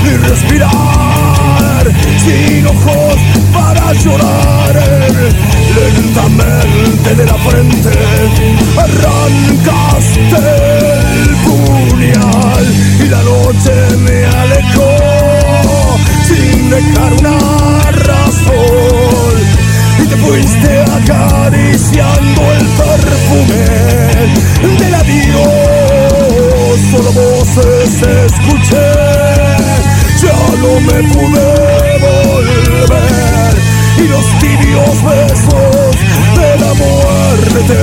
ni 0.03 0.17
respirar, 0.17 1.85
sin 2.23 2.67
ojos 2.67 3.15
para 3.53 3.93
llorar. 3.93 4.75
Lentamente 5.75 7.15
de 7.15 7.25
la 7.25 7.33
frente 7.35 7.91
arrancaste 8.77 10.43
el 11.15 11.29
puñal 11.45 12.65
y 12.99 13.07
la 13.09 13.21
noche 13.23 13.97
me 13.97 14.25
alejó 14.25 14.91
sin 16.27 16.69
dejar 16.69 17.13
una 17.13 17.91
razón. 17.91 19.35
Y 20.03 20.07
te 20.07 20.15
fuiste 20.17 20.81
acariciando 20.81 22.41
el 22.53 22.65
perfume 22.67 23.65
del 24.79 24.95
adiós, 24.95 26.79
solo 26.91 27.11
voces 27.11 28.01
escuché 28.01 29.22
no 30.61 30.79
me 30.81 31.03
pude 31.13 31.45
volver 31.99 33.53
y 33.97 34.07
los 34.07 34.25
tibios 34.39 35.03
besos 35.03 35.95
de 36.35 36.49
la 36.59 36.73
muerte 36.73 37.77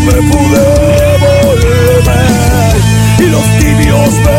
me 0.00 0.12
pude 0.12 0.60
volver 1.20 2.76
y 3.18 3.26
los 3.26 3.44
tibios 3.58 4.10
besos 4.24 4.37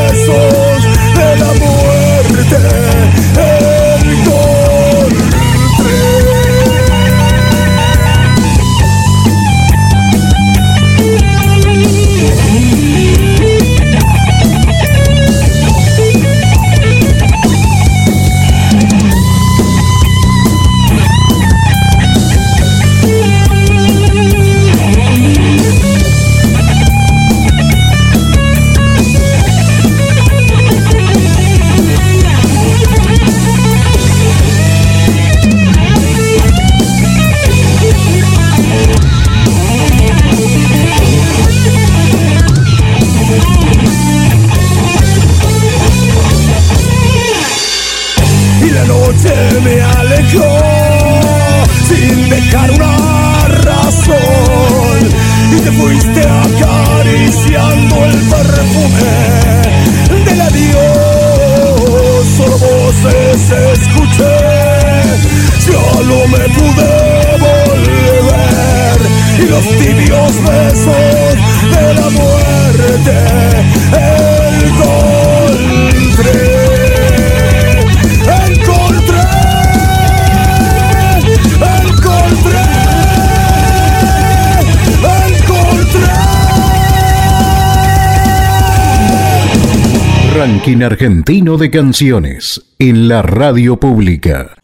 Argentino 90.69 91.57
de 91.57 91.71
canciones 91.71 92.63
en 92.77 93.07
la 93.07 93.23
radio 93.23 93.77
pública. 93.77 94.55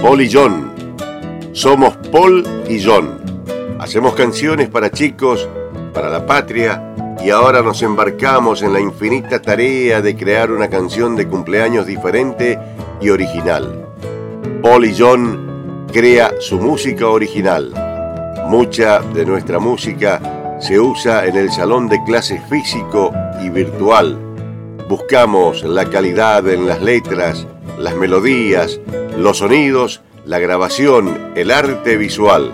Paul 0.00 0.22
y 0.22 0.30
John. 0.32 0.72
Somos 1.52 1.96
Paul 2.12 2.46
y 2.68 2.80
John. 2.80 3.20
Hacemos 3.80 4.14
canciones 4.14 4.68
para 4.68 4.92
chicos, 4.92 5.48
para 5.92 6.08
la 6.08 6.24
patria 6.24 6.94
y 7.20 7.30
ahora 7.30 7.62
nos 7.62 7.82
embarcamos 7.82 8.62
en 8.62 8.72
la 8.72 8.80
infinita 8.80 9.42
tarea 9.42 10.00
de 10.02 10.14
crear 10.14 10.52
una 10.52 10.70
canción 10.70 11.16
de 11.16 11.26
cumpleaños 11.26 11.84
diferente 11.84 12.60
y 13.00 13.10
original. 13.10 13.88
Paul 14.62 14.84
y 14.84 14.94
John 14.96 15.86
crea 15.92 16.34
su 16.38 16.60
música 16.60 17.08
original. 17.08 17.72
Mucha 18.46 19.00
de 19.00 19.26
nuestra 19.26 19.58
música 19.58 20.38
se 20.62 20.78
usa 20.78 21.26
en 21.26 21.36
el 21.36 21.50
salón 21.50 21.88
de 21.88 22.02
clases 22.04 22.40
físico 22.48 23.12
y 23.42 23.50
virtual. 23.50 24.16
Buscamos 24.88 25.64
la 25.64 25.84
calidad 25.90 26.48
en 26.48 26.66
las 26.66 26.80
letras, 26.80 27.46
las 27.78 27.96
melodías, 27.96 28.80
los 29.18 29.38
sonidos, 29.38 30.02
la 30.24 30.38
grabación, 30.38 31.32
el 31.34 31.50
arte 31.50 31.96
visual. 31.96 32.52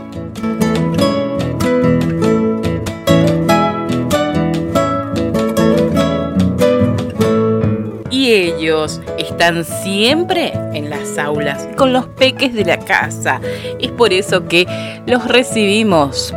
Y 8.11 8.33
ellos 8.33 9.03
están 9.19 9.65
siempre 9.65 10.53
en 10.73 10.89
las 10.89 11.19
aulas 11.19 11.69
con 11.77 11.93
los 11.93 12.07
peques 12.07 12.55
de 12.55 12.65
la 12.65 12.79
casa. 12.79 13.43
Es 13.79 13.91
por 13.93 14.15
eso 14.15 14.49
que 14.49 14.67
los 15.07 15.29
recibimos. 15.29 16.35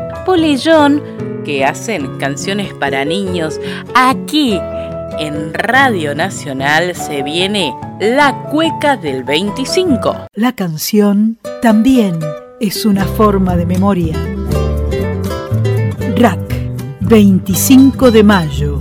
John, 0.63 1.01
que 1.43 1.65
hacen 1.65 2.17
canciones 2.17 2.73
para 2.73 3.05
niños, 3.05 3.59
aquí 3.95 4.59
en 5.19 5.53
Radio 5.53 6.15
Nacional 6.15 6.95
se 6.95 7.23
viene 7.23 7.73
La 7.99 8.43
Cueca 8.49 8.97
del 8.97 9.23
25. 9.23 10.27
La 10.33 10.53
canción 10.53 11.37
también 11.61 12.19
es 12.59 12.85
una 12.85 13.05
forma 13.05 13.55
de 13.55 13.65
memoria. 13.65 14.15
RAC, 16.15 16.39
25 17.01 18.11
de 18.11 18.23
mayo, 18.23 18.77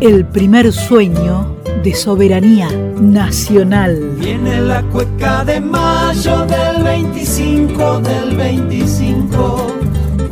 el 0.00 0.24
primer 0.26 0.72
sueño 0.72 1.56
de 1.82 1.94
soberanía 1.94 2.68
nacional. 3.00 4.16
Viene 4.18 4.60
la 4.60 4.82
cueca 4.82 5.44
de 5.44 5.60
mayo 5.60 6.46
del 6.46 6.82
25 6.82 8.00
del 8.00 8.36
25. 8.36 9.81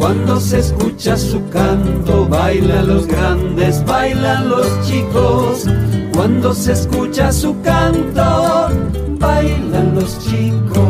Cuando 0.01 0.41
se 0.41 0.61
escucha 0.61 1.15
su 1.15 1.47
canto, 1.51 2.27
bailan 2.27 2.89
los 2.89 3.07
grandes, 3.07 3.85
bailan 3.85 4.49
los 4.49 4.67
chicos. 4.89 5.67
Cuando 6.15 6.55
se 6.55 6.73
escucha 6.73 7.31
su 7.31 7.61
canto, 7.61 8.71
bailan 9.19 9.95
los 9.95 10.19
chicos. 10.21 10.89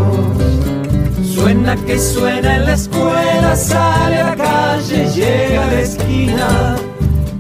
Suena 1.35 1.75
que 1.87 1.99
suena 1.99 2.55
en 2.59 2.67
la 2.67 2.75
escuela, 2.75 3.57
sale 3.57 4.21
a 4.21 4.27
la 4.27 4.37
calle, 4.37 5.09
llega 5.13 5.65
a 5.65 5.67
la 5.67 5.81
esquina. 5.81 6.77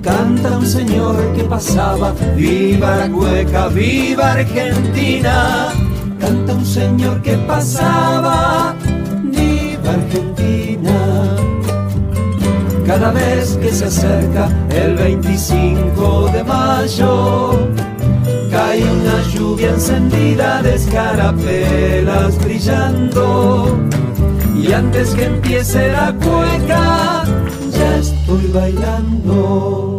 Canta 0.03 0.59
un 0.59 0.67
señor 0.67 1.35
que 1.37 1.45
pasaba, 1.45 2.13
viva 2.35 2.97
la 2.97 3.09
cueca, 3.13 3.69
viva 3.69 4.33
Argentina. 4.33 5.69
Canta 6.19 6.53
un 6.53 6.67
señor 6.67 7.23
que 7.23 7.37
pasaba, 7.37 8.75
viva 9.23 9.93
Argentina. 9.93 11.10
Cada 12.91 13.13
vez 13.13 13.57
que 13.63 13.71
se 13.71 13.85
acerca 13.85 14.49
el 14.69 14.97
25 14.97 16.29
de 16.33 16.43
mayo, 16.43 17.53
cae 18.51 18.83
una 18.83 19.23
lluvia 19.33 19.71
encendida 19.71 20.61
de 20.61 20.75
escarapelas 20.75 22.37
brillando. 22.45 23.79
Y 24.57 24.73
antes 24.73 25.15
que 25.15 25.27
empiece 25.27 25.93
la 25.93 26.13
cueca, 26.15 27.23
ya 27.71 27.97
estoy 27.97 28.51
bailando. 28.53 29.90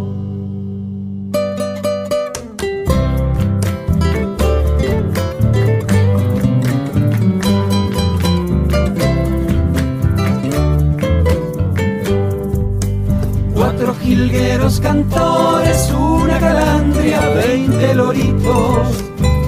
Jilgueros 14.71 14.79
cantores, 14.79 15.91
una 15.91 16.39
calandria, 16.39 17.19
veinte 17.35 17.93
loritos. 17.93 19.03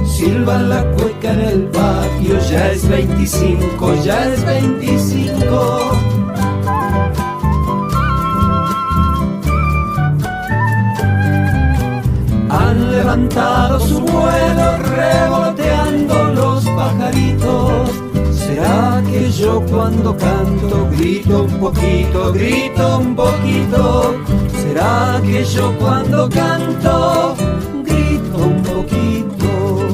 Silban 0.05 0.69
la 0.69 0.83
cueca 0.91 1.33
en 1.33 1.39
el 1.39 1.63
patio, 1.67 2.39
ya 2.49 2.71
es 2.71 2.87
25, 2.87 3.95
ya 4.03 4.25
es 4.25 4.45
25. 4.45 5.91
Han 12.49 12.91
levantado 12.91 13.79
su 13.79 13.99
vuelo 13.99 14.77
revoloteando 14.95 16.23
los 16.35 16.65
pajaritos. 16.65 17.89
¿Será 18.31 19.01
que 19.09 19.31
yo 19.31 19.61
cuando 19.71 20.15
canto 20.15 20.87
grito 20.91 21.43
un 21.43 21.59
poquito, 21.59 22.31
grito 22.33 22.99
un 22.99 23.15
poquito? 23.15 24.32
¿Será 24.73 25.21
que 25.23 25.45
yo 25.45 25.71
cuando 25.77 26.27
canto 26.27 27.35
grito 27.85 28.37
un 28.37 28.63
poquito? 28.63 29.87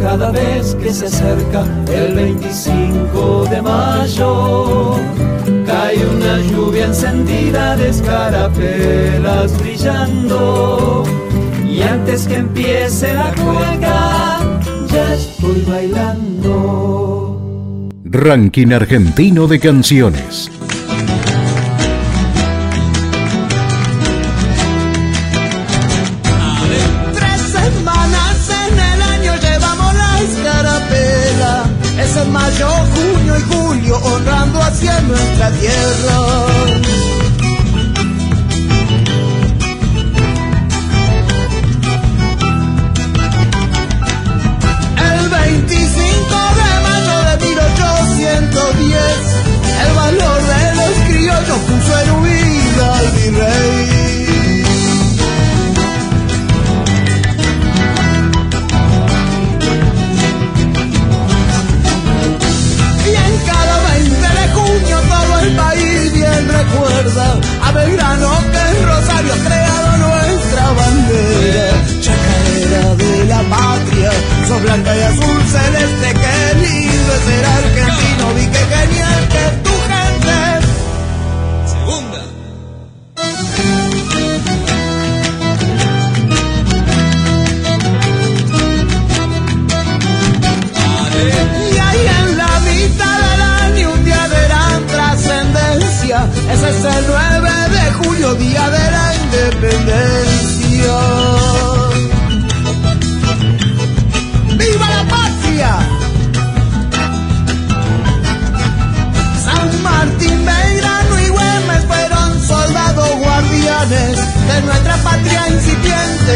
Cada 0.00 0.30
vez 0.30 0.74
que 0.76 0.90
se 0.90 1.04
acerca 1.04 1.66
el 1.92 2.14
25 2.14 3.44
de 3.50 3.60
mayo, 3.60 4.94
cae 5.66 6.06
una 6.06 6.38
lluvia 6.50 6.86
encendida 6.86 7.76
de 7.76 7.90
escarapelas 7.90 9.58
brillando. 9.58 11.04
Y 11.68 11.82
antes 11.82 12.26
que 12.26 12.36
empiece 12.36 13.12
la 13.12 13.34
cueca, 13.34 14.38
ya 14.86 15.12
estoy 15.12 15.60
bailando. 15.68 17.38
Ranking 18.02 18.72
Argentino 18.72 19.46
de 19.46 19.60
Canciones. 19.60 20.55
Honrando 34.16 34.62
hacia 34.62 35.00
nuestra 35.02 35.50
tierra. 35.52 36.85
Azul 75.16 75.42
celeste, 75.46 76.08
qué 76.14 76.54
lindo 76.60 77.12
es 77.14 77.22
ser 77.24 77.44
argentino, 77.44 78.34
vi 78.34 78.46
que 78.46 78.62
genial 78.74 79.28
que 79.32 79.40
es 79.46 79.62
tu 79.62 79.76
gente. 79.92 80.38
Segunda. 81.72 82.20
Y 91.72 91.78
ahí 91.78 92.04
en 92.20 92.36
la 92.36 92.60
mitad 92.60 93.18
del 93.26 93.42
año 93.42 93.92
un 93.92 94.04
día 94.04 94.28
de 94.28 94.40
gran 94.48 94.86
trascendencia. 94.86 96.28
Ese 96.52 96.70
es 96.70 96.84
el 96.84 97.04
9 97.06 97.50
de 97.70 97.92
julio, 97.92 98.34
día 98.34 98.70
de 98.70 98.90
la 98.90 99.14
independencia. 99.14 100.15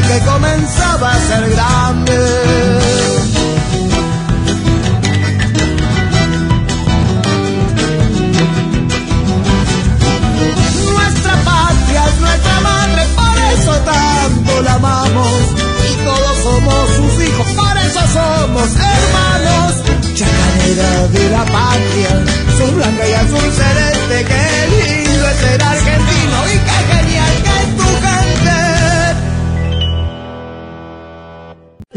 Que 0.03 0.21
comenzaba 0.21 1.11
a 1.11 1.19
ser 1.19 1.51
grande. 1.51 2.70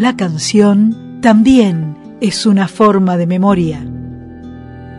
La 0.04 0.18
canción 0.18 1.22
también 1.22 1.96
es 2.20 2.46
una 2.46 2.68
forma 2.68 3.16
de 3.16 3.26
memoria. 3.26 3.88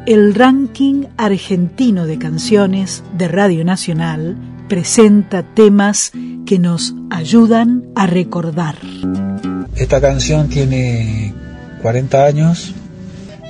El 0.06 0.34
ranking 0.34 1.04
argentino 1.18 2.06
de 2.06 2.16
canciones 2.16 3.04
de 3.18 3.28
Radio 3.28 3.66
Nacional 3.66 4.34
presenta 4.66 5.42
temas 5.42 6.10
que 6.46 6.58
nos 6.58 6.94
ayudan 7.10 7.84
a 7.94 8.06
recordar. 8.06 8.76
Esta 9.76 10.00
canción 10.00 10.48
tiene 10.48 11.34
40 11.82 12.24
años. 12.24 12.72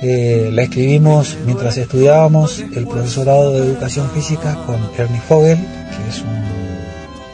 Eh, 0.01 0.49
la 0.51 0.63
escribimos 0.63 1.37
mientras 1.45 1.77
estudiábamos 1.77 2.59
el 2.59 2.85
profesorado 2.85 3.53
de 3.53 3.59
educación 3.59 4.09
física 4.09 4.57
con 4.65 4.75
Ernie 4.97 5.21
Fogel, 5.21 5.57
que 5.57 6.09
es 6.09 6.21
un 6.21 6.64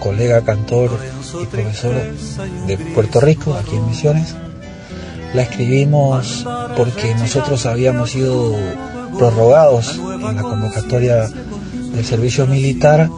colega 0.02 0.42
cantor 0.42 0.90
y 1.42 1.46
profesor 1.46 1.94
de 2.68 2.78
Puerto 2.78 3.22
Rico, 3.22 3.54
aquí 3.54 3.76
en 3.76 3.88
Misiones. 3.88 4.36
La 5.34 5.44
escribimos 5.44 6.46
porque 6.76 7.14
nosotros 7.16 7.66
habíamos 7.68 8.10
sido 8.10 8.54
prorrogados 9.18 9.96
en 9.98 10.36
la 10.36 10.42
convocatoria 10.42 11.30
del 11.94 12.04
servicio 12.04 12.48
militar 12.48 13.10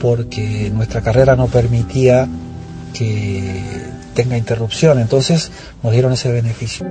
porque 0.00 0.72
nuestra 0.74 1.02
carrera 1.02 1.36
no 1.36 1.48
permitía 1.48 2.26
que 2.94 3.62
tenga 4.14 4.38
interrupción, 4.38 4.98
entonces 4.98 5.50
nos 5.82 5.92
dieron 5.92 6.12
ese 6.12 6.32
beneficio. 6.32 6.86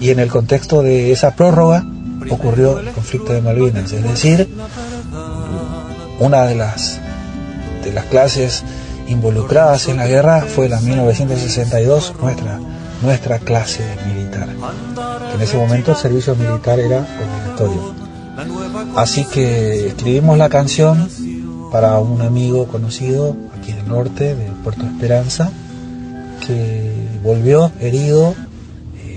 Y 0.00 0.10
en 0.10 0.20
el 0.20 0.28
contexto 0.28 0.82
de 0.82 1.10
esa 1.10 1.34
prórroga 1.34 1.84
ocurrió 2.30 2.78
el 2.78 2.90
conflicto 2.90 3.32
de 3.32 3.40
Malvinas, 3.40 3.92
es 3.92 4.02
decir, 4.02 4.48
una 6.20 6.44
de 6.44 6.54
las 6.54 7.00
de 7.84 7.92
las 7.92 8.06
clases 8.06 8.64
involucradas 9.08 9.88
en 9.88 9.96
la 9.96 10.06
guerra 10.06 10.42
fue 10.42 10.68
la 10.68 10.80
1962, 10.80 12.14
nuestra 12.20 12.58
nuestra 13.02 13.38
clase 13.38 13.82
militar. 14.06 14.48
Que 15.28 15.34
en 15.34 15.40
ese 15.40 15.56
momento 15.56 15.92
el 15.92 15.96
servicio 15.96 16.34
militar 16.34 16.78
era 16.78 16.98
obligatorio. 16.98 17.94
Así 18.96 19.24
que 19.24 19.88
escribimos 19.88 20.38
la 20.38 20.48
canción 20.48 21.08
para 21.72 21.98
un 21.98 22.22
amigo 22.22 22.66
conocido 22.66 23.36
aquí 23.56 23.72
del 23.72 23.88
norte, 23.88 24.34
de 24.34 24.50
Puerto 24.64 24.84
Esperanza, 24.84 25.50
que 26.46 26.92
volvió 27.22 27.72
herido, 27.80 28.34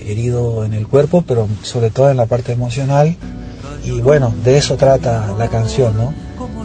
herido 0.06 0.66
en 0.66 0.74
el 0.74 0.88
cuerpo, 0.88 1.24
pero 1.28 1.48
sobre 1.64 1.90
todo 1.90 2.10
en 2.10 2.18
la 2.18 2.26
parte 2.26 2.52
emocional. 2.52 3.16
Y 3.84 4.02
bueno, 4.02 4.34
de 4.44 4.58
eso 4.58 4.78
trata 4.78 5.34
la 5.38 5.48
canción, 5.48 5.96
¿no? 5.98 6.14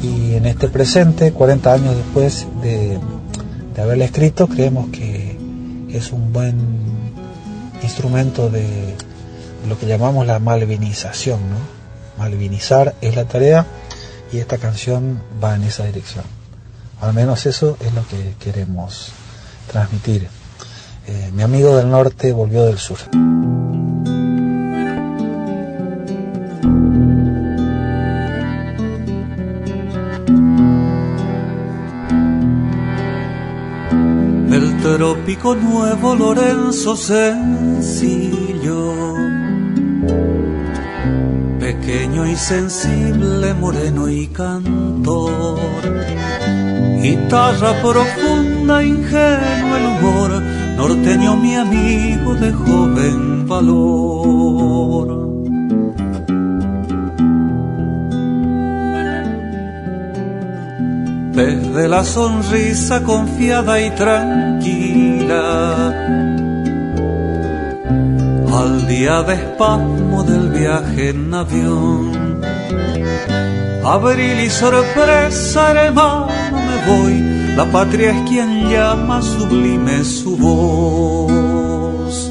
Y 0.02 0.34
en 0.34 0.46
este 0.46 0.68
presente, 0.68 1.32
40 1.32 1.72
años 1.72 1.96
después 1.96 2.46
de, 2.62 2.98
de 3.74 3.82
haberla 3.82 4.04
escrito, 4.04 4.46
creemos 4.48 4.88
que 4.90 5.38
es 5.90 6.12
un 6.12 6.32
buen 6.32 6.56
instrumento 7.82 8.50
de 8.50 8.94
lo 9.68 9.78
que 9.78 9.86
llamamos 9.86 10.26
la 10.26 10.38
malvinización, 10.38 11.40
¿no? 11.40 11.56
Malvinizar 12.18 12.94
es 13.00 13.16
la 13.16 13.24
tarea 13.24 13.66
y 14.32 14.38
esta 14.38 14.58
canción 14.58 15.20
va 15.42 15.54
en 15.54 15.64
esa 15.64 15.84
dirección. 15.84 16.24
Al 17.00 17.12
menos 17.12 17.46
eso 17.46 17.76
es 17.80 17.92
lo 17.92 18.06
que 18.08 18.34
queremos 18.40 19.10
transmitir. 19.70 20.28
Eh, 21.08 21.30
mi 21.32 21.42
amigo 21.42 21.76
del 21.76 21.88
norte 21.90 22.32
volvió 22.32 22.64
del 22.64 22.78
sur. 22.78 22.98
El 34.52 34.76
trópico 34.82 35.54
nuevo 35.54 36.14
Lorenzo 36.14 36.96
sencillo 36.96 38.46
pequeño 41.86 42.26
y 42.26 42.36
sensible, 42.36 43.54
moreno 43.54 44.08
y 44.08 44.26
cantor. 44.28 45.58
Guitarra 47.00 47.80
profunda, 47.82 48.82
ingenuo 48.82 49.76
el 49.76 49.86
humor, 49.86 50.42
norteño 50.76 51.36
mi 51.36 51.54
amigo 51.56 52.34
de 52.34 52.52
joven 52.52 53.46
valor. 53.48 55.08
Pez 61.34 61.74
de 61.74 61.88
la 61.88 62.04
sonrisa 62.04 63.02
confiada 63.02 63.80
y 63.80 63.90
tranquila 63.90 65.46
al 68.58 68.86
día 68.86 69.22
de 69.22 69.34
espasmo 69.34 70.22
del 70.24 70.48
viaje 70.48 71.10
en 71.10 71.34
avión. 71.34 72.40
Abril 73.84 74.40
y 74.40 74.50
sorpresa, 74.50 75.72
hermano, 75.72 76.28
me 76.66 76.76
voy, 76.88 77.45
la 77.56 77.64
patria 77.64 78.10
es 78.10 78.28
quien 78.28 78.68
llama 78.68 79.22
sublime 79.22 80.04
su 80.04 80.36
voz. 80.36 82.30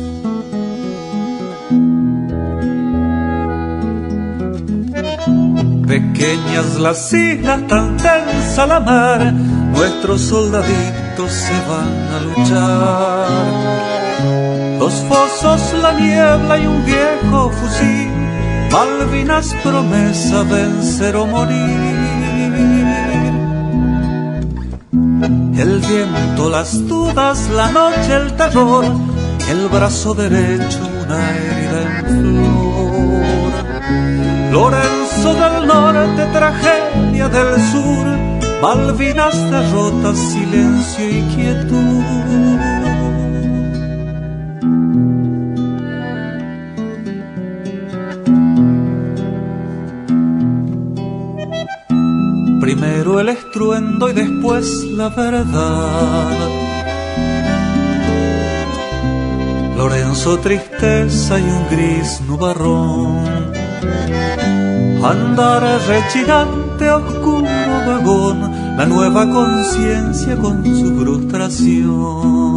Pequeñas 5.88 6.79
las 6.79 7.13
islas, 7.13 7.67
tan 7.67 7.97
tensa 7.97 8.65
la 8.67 8.79
mar, 8.79 9.33
nuestros 9.33 10.21
soldaditos 10.21 11.31
se 11.31 11.53
van 11.69 11.93
a 12.15 12.19
luchar 12.25 13.65
Dos 14.79 14.93
fosos, 15.07 15.73
la 15.81 15.93
niebla 15.93 16.57
y 16.57 16.65
un 16.67 16.85
viejo 16.85 17.49
fusil. 17.49 18.11
Malvinas 18.71 19.55
promesa 19.63 20.43
vencer 20.43 21.15
o 21.15 21.25
morir. 21.25 22.94
El 25.21 25.80
viento, 25.80 26.49
las 26.49 26.88
dudas, 26.88 27.49
la 27.49 27.71
noche, 27.71 28.15
el 28.15 28.34
terror. 28.34 28.86
El 29.49 29.67
brazo 29.69 30.13
derecho, 30.13 30.80
una 31.06 31.30
herida 31.38 31.82
en 31.82 32.06
flor. 32.06 33.54
Lorenzo 34.51 35.34
del 35.34 35.67
norte, 35.67 36.25
tragedia 36.34 37.30
del 37.30 37.56
sur. 37.71 38.06
Malvinas 38.62 39.36
derrotas, 39.51 40.17
silencio 40.17 41.10
y 41.10 41.21
quietud. 41.34 41.94
El 53.06 53.30
estruendo 53.30 54.10
y 54.10 54.13
después 54.13 54.84
la 54.86 55.10
verdad. 55.10 56.50
Lorenzo 59.78 60.39
tristeza 60.39 61.39
y 61.39 61.44
un 61.44 61.68
gris 61.70 62.20
nubarrón. 62.28 63.54
Andar 65.04 65.63
rechinante 65.88 66.89
oscuro 66.89 67.48
vagón, 67.86 68.76
la 68.76 68.86
nueva 68.88 69.30
conciencia 69.30 70.36
con 70.36 70.65
su 70.65 71.00
frustración. 71.00 72.55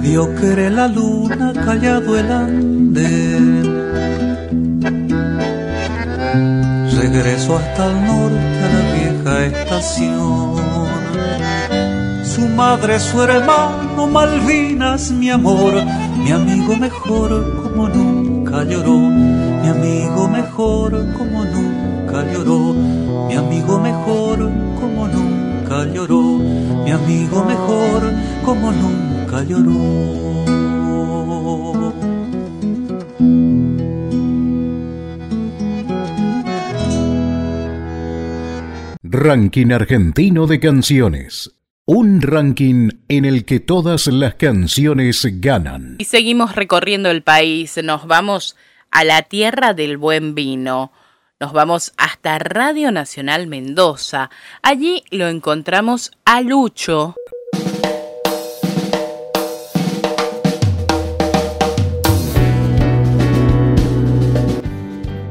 Mediocre 0.00 0.70
la 0.70 0.88
luna, 0.88 1.52
callado 1.52 2.18
el 2.18 2.32
andén. 2.32 3.62
Regreso 6.96 7.58
hasta 7.58 7.86
el 7.90 8.06
norte 8.06 8.60
a 8.64 8.68
la 8.74 8.82
vieja 8.96 9.44
estación. 9.44 10.54
Su 12.24 12.48
madre, 12.48 12.98
su 12.98 13.22
hermano, 13.22 14.06
Malvinas, 14.06 15.10
mi 15.10 15.28
amor, 15.28 15.74
mi 16.16 16.30
amigo 16.32 16.76
mejor 16.76 17.62
como 17.62 17.88
nunca 17.90 18.64
lloró. 18.64 18.96
Mi 18.96 19.68
amigo 19.68 20.28
mejor 20.28 20.92
como 21.12 21.44
nunca 21.44 22.24
lloró. 22.32 22.72
Mi 23.28 23.34
amigo 23.34 23.78
mejor 23.78 24.50
como 24.80 25.08
nunca 25.08 25.84
lloró. 25.92 26.22
Mi 26.84 26.90
amigo 26.90 27.44
mejor 27.44 28.14
como 28.46 28.72
nunca 28.72 29.19
Ranking 39.02 39.70
argentino 39.70 40.48
de 40.48 40.58
canciones. 40.58 41.52
Un 41.84 42.20
ranking 42.22 42.88
en 43.06 43.24
el 43.24 43.44
que 43.44 43.60
todas 43.60 44.08
las 44.08 44.34
canciones 44.34 45.24
ganan. 45.40 45.94
Y 45.98 46.06
seguimos 46.06 46.56
recorriendo 46.56 47.08
el 47.10 47.22
país. 47.22 47.78
Nos 47.84 48.08
vamos 48.08 48.56
a 48.90 49.04
la 49.04 49.22
tierra 49.22 49.74
del 49.74 49.96
buen 49.96 50.34
vino. 50.34 50.90
Nos 51.38 51.52
vamos 51.52 51.92
hasta 51.96 52.40
Radio 52.40 52.90
Nacional 52.90 53.46
Mendoza. 53.46 54.28
Allí 54.60 55.04
lo 55.12 55.28
encontramos 55.28 56.10
a 56.24 56.40
Lucho. 56.40 57.14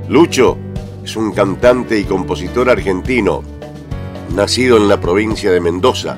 Lucho 0.09 0.57
es 1.03 1.15
un 1.15 1.31
cantante 1.31 1.99
y 1.99 2.03
compositor 2.03 2.67
argentino, 2.67 3.43
nacido 4.35 4.77
en 4.77 4.87
la 4.89 4.99
provincia 4.99 5.51
de 5.51 5.61
Mendoza. 5.61 6.17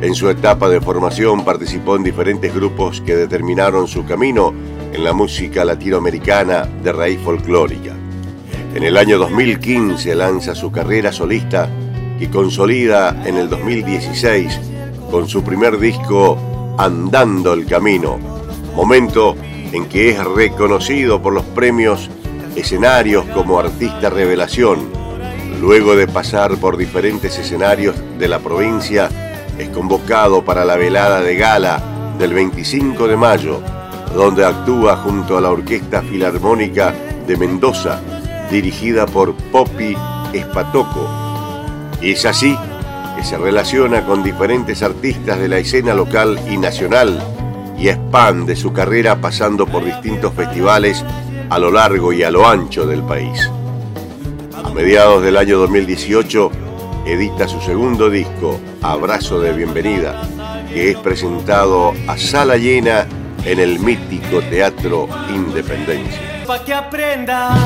En 0.00 0.14
su 0.14 0.30
etapa 0.30 0.70
de 0.70 0.80
formación 0.80 1.44
participó 1.44 1.96
en 1.96 2.04
diferentes 2.04 2.54
grupos 2.54 3.02
que 3.02 3.14
determinaron 3.14 3.86
su 3.86 4.06
camino 4.06 4.54
en 4.94 5.04
la 5.04 5.12
música 5.12 5.62
latinoamericana 5.66 6.62
de 6.82 6.90
raíz 6.90 7.20
folclórica. 7.20 7.94
En 8.74 8.82
el 8.82 8.96
año 8.96 9.18
2015 9.18 10.14
lanza 10.14 10.54
su 10.54 10.72
carrera 10.72 11.12
solista 11.12 11.68
y 12.18 12.28
consolida 12.28 13.24
en 13.26 13.36
el 13.36 13.50
2016 13.50 14.58
con 15.10 15.28
su 15.28 15.44
primer 15.44 15.78
disco 15.78 16.38
Andando 16.78 17.52
el 17.52 17.66
Camino, 17.66 18.18
momento 18.74 19.36
en 19.72 19.84
que 19.84 20.12
es 20.12 20.24
reconocido 20.24 21.20
por 21.20 21.34
los 21.34 21.44
premios 21.44 22.08
escenarios 22.58 23.24
como 23.26 23.58
artista 23.58 24.10
revelación. 24.10 24.90
Luego 25.60 25.94
de 25.96 26.08
pasar 26.08 26.56
por 26.56 26.76
diferentes 26.76 27.38
escenarios 27.38 27.96
de 28.18 28.28
la 28.28 28.40
provincia, 28.40 29.08
es 29.58 29.68
convocado 29.70 30.44
para 30.44 30.64
la 30.64 30.76
velada 30.76 31.20
de 31.20 31.36
gala 31.36 31.82
del 32.18 32.34
25 32.34 33.06
de 33.06 33.16
mayo, 33.16 33.60
donde 34.14 34.44
actúa 34.44 34.96
junto 34.96 35.38
a 35.38 35.40
la 35.40 35.50
Orquesta 35.50 36.02
Filarmónica 36.02 36.94
de 37.26 37.36
Mendoza, 37.36 38.00
dirigida 38.50 39.06
por 39.06 39.34
Poppy 39.34 39.96
Espatoco. 40.32 41.08
Y 42.00 42.12
es 42.12 42.24
así 42.24 42.56
que 43.16 43.24
se 43.24 43.36
relaciona 43.36 44.04
con 44.04 44.22
diferentes 44.22 44.82
artistas 44.82 45.38
de 45.38 45.48
la 45.48 45.58
escena 45.58 45.94
local 45.94 46.40
y 46.50 46.56
nacional, 46.56 47.20
y 47.76 47.88
expande 47.88 48.56
su 48.56 48.72
carrera 48.72 49.20
pasando 49.20 49.66
por 49.66 49.84
distintos 49.84 50.34
festivales 50.34 51.04
a 51.50 51.58
lo 51.58 51.70
largo 51.70 52.12
y 52.12 52.22
a 52.22 52.30
lo 52.30 52.46
ancho 52.46 52.86
del 52.86 53.02
país. 53.02 53.50
A 54.62 54.70
mediados 54.70 55.22
del 55.22 55.36
año 55.36 55.58
2018 55.58 56.50
edita 57.06 57.48
su 57.48 57.60
segundo 57.60 58.10
disco, 58.10 58.60
Abrazo 58.82 59.40
de 59.40 59.52
Bienvenida, 59.52 60.20
que 60.68 60.90
es 60.90 60.98
presentado 60.98 61.94
a 62.06 62.18
sala 62.18 62.56
llena 62.56 63.06
en 63.44 63.60
el 63.60 63.78
mítico 63.78 64.40
Teatro 64.50 65.08
Independencia. 65.34 66.44
Pa' 66.46 66.64
que 66.64 66.74
aprenda, 66.74 67.56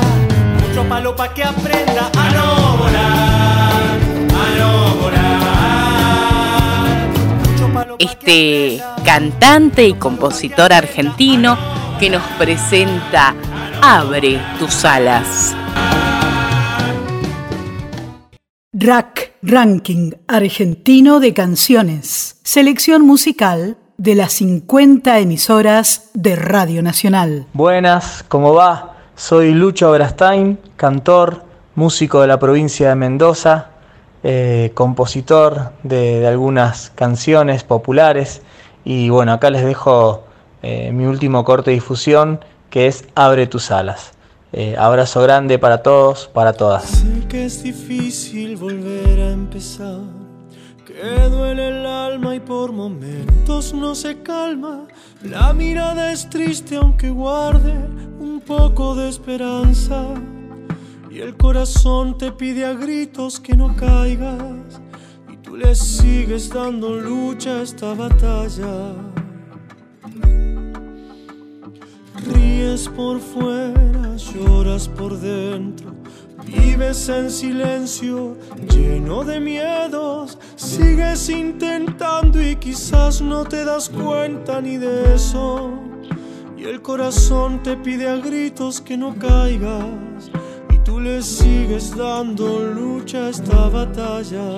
mucho 0.61 0.87
palo 0.87 1.15
pa' 1.15 1.33
que 1.33 1.43
aprenda 1.43 2.09
a 2.17 2.29
no 2.31 2.77
volar, 2.77 3.99
a 4.29 4.59
no 4.59 4.95
volar. 4.95 5.33
Este 7.99 8.81
cantante 9.03 9.85
y 9.85 9.93
compositor 9.93 10.71
argentino 10.73 11.57
que 11.99 12.09
nos 12.09 12.23
presenta 12.37 13.35
Abre 13.85 14.39
tus 14.59 14.85
alas. 14.85 15.53
Rack 18.71 19.33
Ranking 19.41 20.11
Argentino 20.25 21.19
de 21.19 21.33
Canciones. 21.33 22.39
Selección 22.43 23.01
musical 23.01 23.75
de 23.97 24.15
las 24.15 24.31
50 24.31 25.19
emisoras 25.19 26.11
de 26.13 26.37
Radio 26.37 26.81
Nacional. 26.81 27.45
Buenas, 27.51 28.23
¿cómo 28.29 28.53
va? 28.53 28.95
Soy 29.17 29.51
Lucho 29.51 29.91
Brastain, 29.91 30.57
cantor, 30.77 31.43
músico 31.75 32.21
de 32.21 32.27
la 32.27 32.39
provincia 32.39 32.87
de 32.87 32.95
Mendoza, 32.95 33.71
eh, 34.23 34.71
compositor 34.75 35.73
de, 35.83 36.21
de, 36.21 36.27
algunas 36.27 36.89
canciones 36.91 37.65
populares 37.65 38.43
y 38.85 39.09
bueno, 39.09 39.33
acá 39.33 39.49
les 39.49 39.65
dejo 39.65 40.23
eh, 40.61 40.93
mi 40.93 41.05
último 41.05 41.43
corte 41.43 41.71
de 41.71 41.75
difusión 41.75 42.39
que 42.73 42.87
es 42.87 43.05
Abre 43.13 43.45
tus 43.45 43.69
alas. 43.69 44.13
Eh, 44.51 44.75
abrazo 44.79 45.21
grande 45.21 45.59
para 45.59 45.83
todos, 45.83 46.27
para 46.33 46.53
todas. 46.53 46.83
Sé 46.85 47.27
que 47.29 47.45
es 47.45 47.61
difícil 47.61 48.57
volver 48.57 49.19
a 49.19 49.29
empezar, 49.29 49.99
que 50.83 51.29
duele 51.29 51.67
el 51.67 51.85
alma 51.85 52.35
y 52.35 52.39
por 52.39 52.71
momentos 52.71 53.75
no 53.75 53.93
se 53.93 54.23
calma. 54.23 54.87
La 55.21 55.53
mirada 55.53 56.11
es 56.11 56.27
triste 56.27 56.75
aunque 56.75 57.11
guarde 57.11 57.75
un 58.19 58.41
poco 58.41 58.95
de 58.95 59.07
esperanza. 59.07 60.05
Y 61.11 61.19
el 61.19 61.37
corazón 61.37 62.17
te 62.17 62.31
pide 62.31 62.65
a 62.65 62.73
gritos 62.73 63.39
que 63.39 63.55
no 63.55 63.75
caigas. 63.75 64.81
Y 65.31 65.37
tú 65.37 65.57
le 65.57 65.75
sigues 65.75 66.49
dando 66.49 66.95
lucha 66.95 67.51
a 67.51 67.61
esta 67.61 67.93
batalla. 67.93 68.95
Ríes 72.15 72.87
por 72.89 73.19
fuera, 73.19 74.15
lloras 74.15 74.87
por 74.87 75.19
dentro. 75.19 75.93
Vives 76.45 77.09
en 77.09 77.31
silencio, 77.31 78.37
lleno 78.69 79.23
de 79.23 79.39
miedos. 79.39 80.37
Sigues 80.55 81.29
intentando 81.29 82.41
y 82.41 82.55
quizás 82.55 83.21
no 83.21 83.45
te 83.45 83.65
das 83.65 83.89
cuenta 83.89 84.61
ni 84.61 84.77
de 84.77 85.15
eso. 85.15 85.71
Y 86.55 86.65
el 86.65 86.81
corazón 86.81 87.63
te 87.63 87.75
pide 87.77 88.07
a 88.07 88.17
gritos 88.17 88.79
que 88.79 88.95
no 88.95 89.15
caigas. 89.15 90.31
Y 90.69 90.77
tú 90.79 90.99
le 90.99 91.21
sigues 91.21 91.95
dando 91.95 92.59
lucha 92.59 93.25
a 93.25 93.29
esta 93.29 93.69
batalla. 93.69 94.57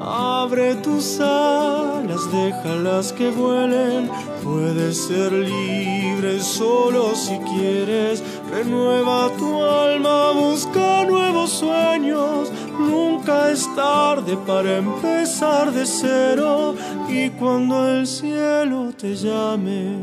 Abre 0.00 0.74
tus 0.76 1.20
alas, 1.20 2.30
déjalas 2.32 3.12
que 3.12 3.30
vuelen. 3.30 4.10
Puedes 4.50 4.96
ser 4.96 5.30
libre 5.32 6.40
solo 6.40 7.14
si 7.14 7.36
quieres. 7.38 8.22
Renueva 8.50 9.30
tu 9.36 9.62
alma, 9.62 10.32
busca 10.32 11.04
nuevos 11.04 11.50
sueños. 11.50 12.50
Nunca 12.78 13.50
es 13.50 13.68
tarde 13.76 14.38
para 14.46 14.78
empezar 14.78 15.70
de 15.70 15.84
cero. 15.84 16.74
Y 17.10 17.28
cuando 17.30 17.90
el 17.90 18.06
cielo 18.06 18.90
te 18.96 19.14
llame, 19.14 19.98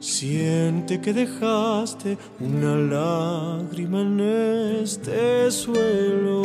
siente 0.00 1.00
que 1.00 1.12
dejaste 1.12 2.18
una 2.40 2.74
lágrima 2.74 4.00
en 4.00 4.20
este 4.82 5.48
suelo. 5.52 6.42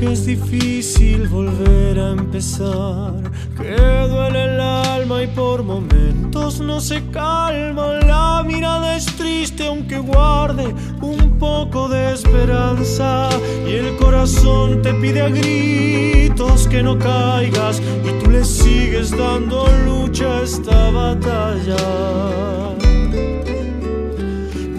Que 0.00 0.12
es 0.12 0.24
difícil 0.24 1.28
volver 1.28 1.98
a 1.98 2.12
empezar, 2.12 3.12
que 3.54 3.76
duele 4.08 4.44
el 4.44 4.58
alma 4.58 5.22
y 5.22 5.26
por 5.26 5.62
momentos 5.62 6.58
no 6.58 6.80
se 6.80 7.04
calma. 7.10 7.98
La 8.06 8.42
mirada 8.42 8.96
es 8.96 9.04
triste 9.04 9.66
aunque 9.66 9.98
guarde 9.98 10.74
un 11.02 11.38
poco 11.38 11.86
de 11.90 12.14
esperanza 12.14 13.28
y 13.68 13.72
el 13.74 13.94
corazón 13.98 14.80
te 14.80 14.94
pide 14.94 15.20
a 15.20 15.28
gritos 15.28 16.66
que 16.66 16.82
no 16.82 16.98
caigas 16.98 17.82
y 18.02 18.24
tú 18.24 18.30
le 18.30 18.42
sigues 18.42 19.10
dando 19.10 19.66
lucha 19.84 20.38
a 20.38 20.42
esta 20.44 20.90
batalla. 20.92 21.76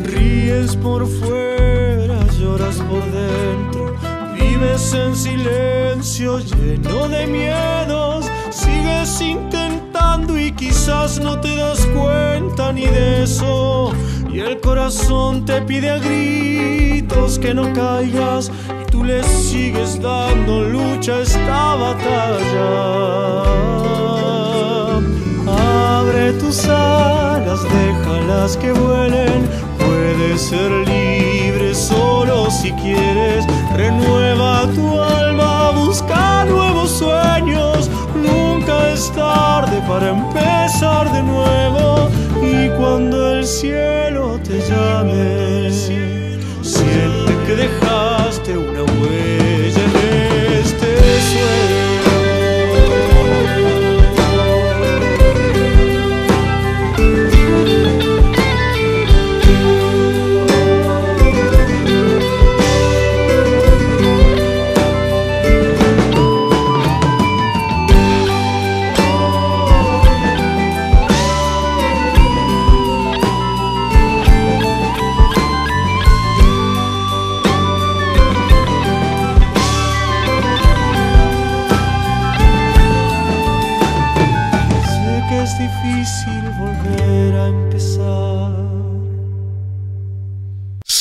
Ríes 0.04 0.76
por 0.78 1.06
fuera, 1.06 2.18
lloras 2.40 2.78
por 2.78 3.11
En 4.64 5.16
silencio 5.16 6.38
lleno 6.38 7.08
de 7.08 7.26
miedos, 7.26 8.26
sigues 8.52 9.20
intentando 9.20 10.38
y 10.38 10.52
quizás 10.52 11.20
no 11.20 11.40
te 11.42 11.56
das 11.56 11.84
cuenta 11.88 12.72
ni 12.72 12.86
de 12.86 13.24
eso. 13.24 13.92
Y 14.32 14.40
el 14.40 14.62
corazón 14.62 15.46
te 15.46 15.64
pide 15.64 15.90
a 15.90 15.98
gritos 15.98 17.40
que 17.40 17.56
no 17.56 17.74
caigas 17.74 18.52
y 18.84 18.92
tú 18.92 19.04
le 19.04 19.24
sigues 19.24 20.00
dando 20.00 20.62
lucha 20.62 21.14
a 21.14 21.22
esta 21.22 21.76
batalla. 21.76 22.72
Abre 25.98 26.34
tus 26.34 26.66
alas, 26.66 27.62
déjalas 27.64 28.58
que 28.58 28.72
vuelen, 28.74 29.50
puedes 29.80 30.40
ser 30.40 30.72
libre 30.88 31.74
solo 31.74 32.52
si 32.52 32.72
quieres 32.74 33.46
Renueva 33.76 34.21
tarde 39.16 39.82
para 39.88 40.10
empezar 40.10 41.12
de 41.12 41.24
nuevo. 41.24 42.10
Y 42.42 42.70
cuando 42.78 43.36
el 43.36 43.46
cielo 43.46 44.40
te 44.44 44.60
llame, 44.60 45.61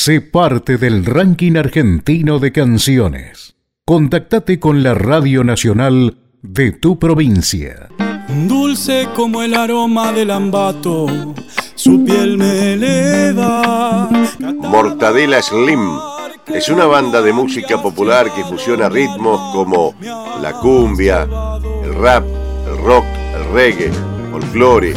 Sé 0.03 0.19
parte 0.19 0.79
del 0.79 1.05
ranking 1.05 1.57
argentino 1.57 2.39
de 2.39 2.51
canciones. 2.51 3.55
Contactate 3.85 4.59
con 4.59 4.81
la 4.81 4.95
Radio 4.95 5.43
Nacional 5.43 6.17
de 6.41 6.71
tu 6.71 6.97
provincia. 6.97 7.87
Dulce 8.47 9.07
como 9.15 9.43
el 9.43 9.53
aroma 9.53 10.11
del 10.11 10.31
ambato, 10.31 11.05
su 11.75 12.03
piel 12.03 12.35
me 12.39 12.73
eleva. 12.73 14.09
Mortadela 14.39 15.39
Slim 15.39 15.87
es 16.47 16.69
una 16.69 16.87
banda 16.87 17.21
de 17.21 17.33
música 17.33 17.79
popular 17.79 18.33
que 18.33 18.43
fusiona 18.43 18.89
ritmos 18.89 19.53
como 19.53 19.93
la 20.41 20.53
cumbia, 20.53 21.27
el 21.83 21.93
rap, 21.93 22.25
el 22.67 22.77
rock, 22.83 23.05
el 23.35 23.53
reggae, 23.53 23.91
folclore, 24.31 24.95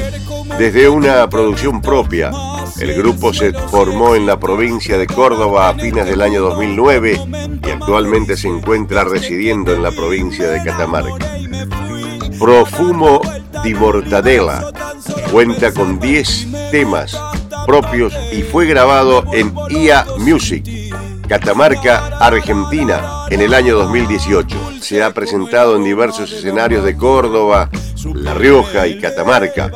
desde 0.58 0.88
una 0.88 1.28
producción 1.28 1.80
propia 1.80 2.30
El 2.78 2.94
grupo 2.94 3.32
se 3.32 3.52
formó 3.52 4.14
en 4.14 4.26
la 4.26 4.38
provincia 4.38 4.98
de 4.98 5.06
Córdoba 5.06 5.68
a 5.68 5.74
fines 5.74 6.06
del 6.06 6.20
año 6.20 6.42
2009 6.42 7.20
y 7.64 7.70
actualmente 7.70 8.36
se 8.36 8.48
encuentra 8.48 9.04
residiendo 9.04 9.72
en 9.72 9.82
la 9.82 9.90
provincia 9.90 10.48
de 10.48 10.62
Catamarca. 10.62 11.36
Profumo 12.38 13.20
di 13.62 13.74
Mortadela 13.74 14.72
cuenta 15.30 15.72
con 15.72 15.98
10 15.98 16.70
temas 16.70 17.16
propios 17.66 18.14
y 18.32 18.42
fue 18.42 18.66
grabado 18.66 19.24
en 19.32 19.54
IA 19.70 20.06
Music, 20.18 20.64
Catamarca, 21.28 22.18
Argentina, 22.18 23.26
en 23.30 23.40
el 23.40 23.54
año 23.54 23.76
2018. 23.76 24.80
Se 24.80 25.02
ha 25.02 25.12
presentado 25.12 25.76
en 25.76 25.84
diversos 25.84 26.30
escenarios 26.32 26.84
de 26.84 26.96
Córdoba, 26.96 27.70
La 28.14 28.34
Rioja 28.34 28.86
y 28.86 29.00
Catamarca. 29.00 29.70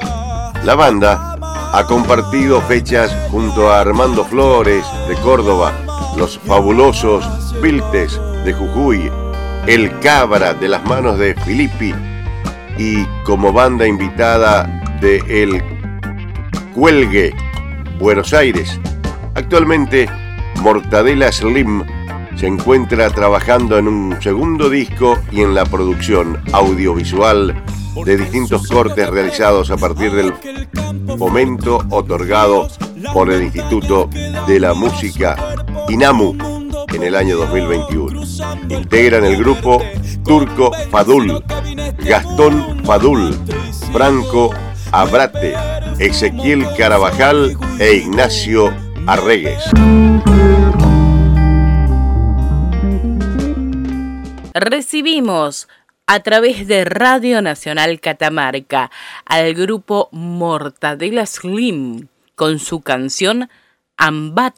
La 0.68 0.74
banda 0.74 1.38
ha 1.72 1.84
compartido 1.86 2.60
fechas 2.60 3.10
junto 3.30 3.70
a 3.70 3.80
Armando 3.80 4.22
Flores 4.22 4.84
de 5.08 5.14
Córdoba, 5.14 5.72
los 6.18 6.38
fabulosos 6.40 7.24
Viltes 7.62 8.20
de 8.44 8.52
Jujuy, 8.52 9.10
El 9.66 9.98
Cabra 10.00 10.52
de 10.52 10.68
las 10.68 10.84
manos 10.84 11.18
de 11.18 11.34
Filippi 11.36 11.94
y 12.76 13.02
como 13.24 13.50
banda 13.50 13.86
invitada 13.86 14.98
de 15.00 15.22
El 15.30 15.62
Cuelgue, 16.74 17.34
Buenos 17.98 18.34
Aires. 18.34 18.78
Actualmente, 19.36 20.06
Mortadela 20.60 21.32
Slim 21.32 21.82
se 22.36 22.46
encuentra 22.46 23.08
trabajando 23.08 23.78
en 23.78 23.88
un 23.88 24.20
segundo 24.20 24.68
disco 24.68 25.18
y 25.32 25.40
en 25.40 25.54
la 25.54 25.64
producción 25.64 26.38
audiovisual 26.52 27.54
de 28.05 28.16
distintos 28.16 28.66
cortes 28.66 29.09
realizados 29.09 29.70
a 29.70 29.76
partir 29.76 30.12
del 30.12 30.32
momento 31.18 31.84
otorgado 31.90 32.68
por 33.12 33.30
el 33.30 33.42
Instituto 33.42 34.09
de 34.46 34.61
la 34.61 34.74
Música 34.74 35.36
INAMU 35.88 36.36
en 36.94 37.03
el 37.03 37.14
año 37.14 37.36
2021. 37.36 38.22
Integran 38.68 39.24
el 39.24 39.36
grupo 39.36 39.82
Turco 40.24 40.72
Fadul, 40.90 41.42
Gastón 41.99 42.84
Fadul, 42.84 43.36
Franco 43.92 44.51
Abrate, 44.92 45.55
Ezequiel 45.99 46.66
Carabajal 46.76 47.57
e 47.78 47.94
Ignacio 47.94 48.74
Arregues. 49.07 49.64
Recibimos 54.55 55.68
a 56.09 56.20
través 56.20 56.66
de 56.66 56.86
Radio 56.86 57.42
Nacional 57.42 58.00
Catamarca 58.00 58.90
al 59.26 59.52
grupo 59.52 60.09
Mortadela 60.11 61.26
Slim 61.26 62.09
con 62.34 62.59
su 62.59 62.80
canción 62.80 63.50
Ambat. 63.98 64.54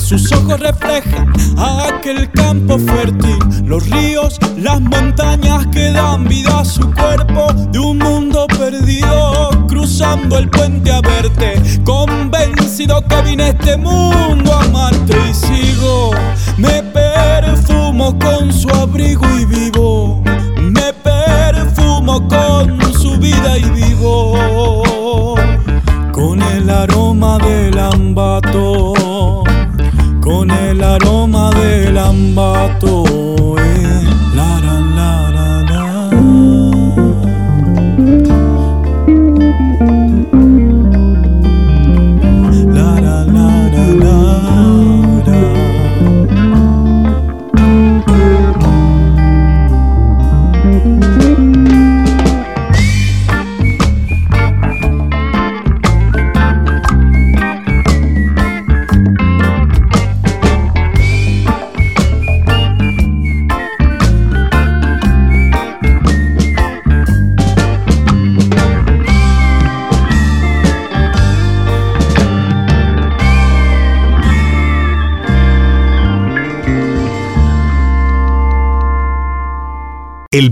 Sus 0.10 0.32
ojos 0.32 0.60
reflejan 0.60 1.32
aquel 1.56 2.32
campo 2.32 2.80
fértil, 2.80 3.38
los 3.64 3.88
ríos, 3.92 4.40
las 4.58 4.82
montañas 4.82 5.68
que 5.68 5.92
dan 5.92 6.28
vida 6.28 6.62
a 6.62 6.66
su 6.66 6.92
cuerpo. 6.96 7.54
De 7.72 7.78
un 7.78 8.00
mundo 8.00 8.48
perdido, 8.48 9.52
cruzando 9.68 10.40
el 10.40 10.50
puente 10.50 10.92
a 10.92 11.02
verte, 11.02 11.62
convencido 11.84 13.04
que 13.08 13.22
vine 13.22 13.44
a 13.44 13.48
este 13.50 13.78
mundo 13.78 14.52
a 14.52 14.64
amarte. 14.64 15.16
Y 15.30 15.34
sigo, 15.36 16.10
me 16.58 16.82
perfumo 16.82 18.18
con 18.18 18.52
su 18.52 18.68
abrigo 18.70 19.28
y 19.38 19.46
vivo, 19.46 20.24
me 20.60 20.92
perfumo 20.92 22.28
con 22.28 22.82
su 22.94 23.16
vida 23.20 23.60
y 23.60 23.70
vivo, 23.70 25.36
con 26.12 26.42
el 26.42 26.68
aroma 26.68 27.38
del 27.38 27.78
ambato 27.78 28.99
aroma 31.02 31.50
del 31.52 31.98
ambato. 31.98 33.09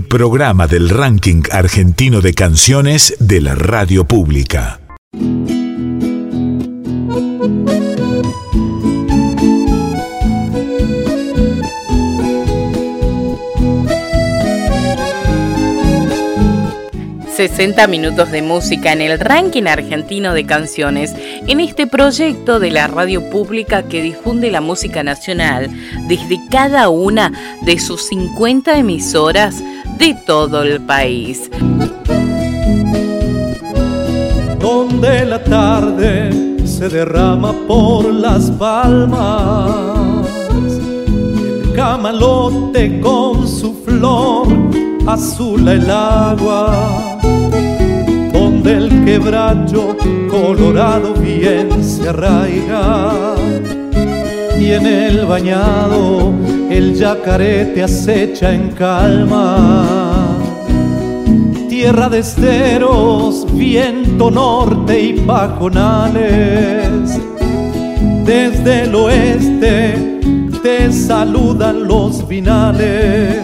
programa 0.08 0.66
del 0.66 0.88
ranking 0.88 1.42
argentino 1.52 2.22
de 2.22 2.32
canciones 2.32 3.14
de 3.20 3.40
la 3.42 3.54
radio 3.54 4.04
pública. 4.06 4.80
...60 17.38 17.86
minutos 17.86 18.32
de 18.32 18.42
música 18.42 18.92
en 18.92 19.00
el 19.00 19.20
ranking 19.20 19.68
argentino 19.68 20.34
de 20.34 20.44
canciones... 20.44 21.14
...en 21.46 21.60
este 21.60 21.86
proyecto 21.86 22.58
de 22.58 22.72
la 22.72 22.88
radio 22.88 23.30
pública 23.30 23.84
que 23.84 24.02
difunde 24.02 24.50
la 24.50 24.60
música 24.60 25.04
nacional... 25.04 25.70
...desde 26.08 26.40
cada 26.50 26.88
una 26.88 27.32
de 27.62 27.78
sus 27.78 28.08
50 28.08 28.76
emisoras 28.76 29.62
de 29.98 30.14
todo 30.26 30.62
el 30.62 30.80
país. 30.80 31.50
Donde 34.60 35.24
la 35.24 35.42
tarde 35.42 36.66
se 36.66 36.88
derrama 36.88 37.52
por 37.66 38.12
las 38.12 38.50
palmas, 38.52 40.28
el 40.50 41.72
camalote 41.74 43.00
con 43.00 43.46
su 43.46 43.74
flor 43.84 44.46
azula 45.06 45.72
el 45.72 45.90
agua 45.90 47.18
donde 48.32 48.74
el 48.74 49.04
quebracho 49.04 49.96
colorado 50.30 51.14
bien 51.14 51.82
se 51.82 52.08
arraiga 52.08 53.12
y 54.60 54.72
en 54.72 54.86
el 54.86 55.26
bañado 55.26 56.32
el 56.70 56.94
yacaré 56.94 57.66
te 57.66 57.82
acecha 57.82 58.52
en 58.52 58.70
calma. 58.70 60.36
Tierra 61.68 62.08
de 62.08 62.20
esteros, 62.20 63.46
viento 63.52 64.30
norte 64.30 65.00
y 65.00 65.12
pajonales. 65.20 67.20
Desde 68.24 68.84
el 68.84 68.94
oeste 68.94 70.20
te 70.62 70.92
saludan 70.92 71.86
los 71.86 72.26
vinales. 72.26 73.36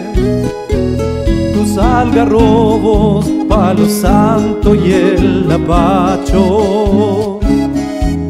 Tus 1.53 1.77
algarrobos 1.77 3.25
Palo 3.47 3.87
Santo 3.87 4.75
y 4.75 4.91
el 4.91 5.51
Apacho 5.51 7.39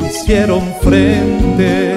hicieron 0.05 0.61
frente 0.81 1.94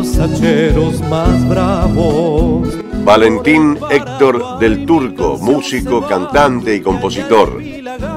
los 0.00 0.18
hacheros 0.18 0.98
más 1.10 1.46
bravos. 1.46 2.68
Valentín 3.04 3.78
Héctor 3.90 4.58
del 4.58 4.86
Turco, 4.86 5.36
músico, 5.38 6.06
cantante 6.06 6.74
y 6.74 6.80
compositor. 6.80 7.62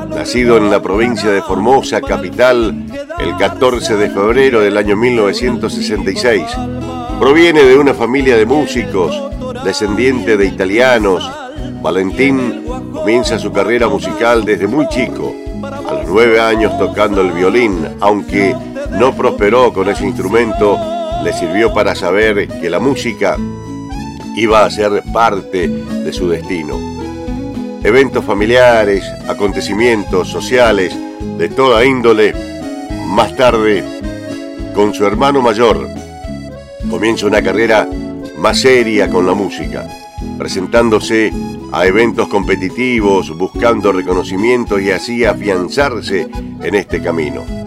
Nacido 0.10 0.56
en 0.56 0.72
la 0.72 0.82
provincia 0.82 1.30
de 1.30 1.42
Formosa, 1.42 2.00
capital, 2.00 2.86
el 3.20 3.36
14 3.36 3.98
de 3.98 4.10
febrero 4.10 4.62
del 4.62 4.78
año 4.78 4.96
1966. 4.96 6.44
Proviene 7.20 7.64
de 7.64 7.78
una 7.78 7.94
familia 7.94 8.38
de 8.38 8.46
músicos, 8.46 9.22
descendiente 9.66 10.38
de 10.38 10.46
italianos, 10.46 11.30
Valentín 11.82 12.64
comienza 12.94 13.38
su 13.38 13.52
carrera 13.52 13.90
musical 13.90 14.46
desde 14.46 14.68
muy 14.68 14.88
chico, 14.88 15.36
a 15.86 15.94
los 15.96 16.08
nueve 16.08 16.40
años 16.40 16.78
tocando 16.78 17.20
el 17.20 17.32
violín, 17.32 17.98
aunque 18.00 18.56
no 18.92 19.14
prosperó 19.14 19.74
con 19.74 19.90
ese 19.90 20.06
instrumento, 20.06 20.78
le 21.24 21.32
sirvió 21.32 21.74
para 21.74 21.96
saber 21.96 22.48
que 22.48 22.70
la 22.70 22.80
música 22.80 23.38
iba 24.36 24.66
a 24.66 24.70
ser 24.70 25.04
parte 25.14 25.68
de 25.68 26.12
su 26.12 26.28
destino. 26.28 26.78
Eventos 27.82 28.26
familiares, 28.26 29.06
acontecimientos 29.28 30.28
sociales 30.28 30.94
de 31.38 31.50
toda 31.50 31.86
índole, 31.86 32.34
más 33.08 33.36
tarde, 33.36 33.84
con 34.76 34.94
su 34.94 35.06
hermano 35.06 35.42
mayor, 35.42 35.88
comienza 36.90 37.26
una 37.26 37.42
carrera 37.42 37.88
más 38.38 38.60
seria 38.60 39.10
con 39.10 39.26
la 39.26 39.34
música, 39.34 39.88
presentándose 40.38 41.32
a 41.72 41.86
eventos 41.86 42.28
competitivos, 42.28 43.38
buscando 43.38 43.94
reconocimiento 43.94 44.80
y 44.80 44.92
así 44.92 45.24
afianzarse 45.24 46.28
en 46.62 46.76
este 46.76 47.02
camino. 47.02 47.63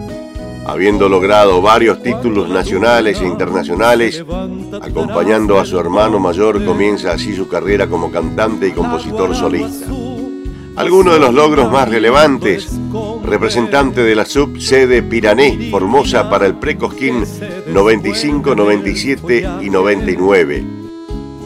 Habiendo 0.67 1.09
logrado 1.09 1.61
varios 1.61 2.03
títulos 2.03 2.49
nacionales 2.49 3.21
e 3.21 3.25
internacionales, 3.25 4.23
acompañando 4.81 5.59
a 5.59 5.65
su 5.65 5.79
hermano 5.79 6.19
mayor, 6.19 6.63
comienza 6.65 7.13
así 7.13 7.35
su 7.35 7.47
carrera 7.47 7.87
como 7.87 8.11
cantante 8.11 8.67
y 8.67 8.71
compositor 8.71 9.35
solista. 9.35 9.87
Algunos 10.75 11.13
de 11.13 11.19
los 11.19 11.33
logros 11.33 11.71
más 11.71 11.89
relevantes, 11.89 12.67
representante 13.23 14.03
de 14.03 14.15
la 14.15 14.25
subsede 14.25 15.01
Pirané, 15.01 15.69
Formosa 15.71 16.29
para 16.29 16.45
el 16.45 16.55
Precosquín 16.55 17.23
95, 17.67 18.53
97 18.53 19.49
y 19.61 19.69
99 19.69 20.77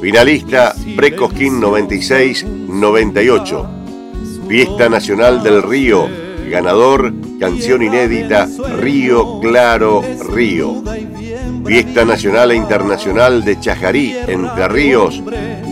Finalista 0.02 0.74
Precosquín 0.96 1.62
96-98. 1.62 3.68
Fiesta 4.48 4.90
Nacional 4.90 5.44
del 5.44 5.62
Río. 5.62 6.10
Ganador 6.52 7.14
Canción 7.40 7.82
Inédita 7.82 8.46
Río 8.78 9.40
Claro 9.40 10.04
Río. 10.34 10.84
Fiesta 11.66 12.04
Nacional 12.04 12.52
e 12.52 12.56
Internacional 12.58 13.46
de 13.46 13.58
Chajarí, 13.58 14.14
Entre 14.28 14.68
Ríos. 14.68 15.24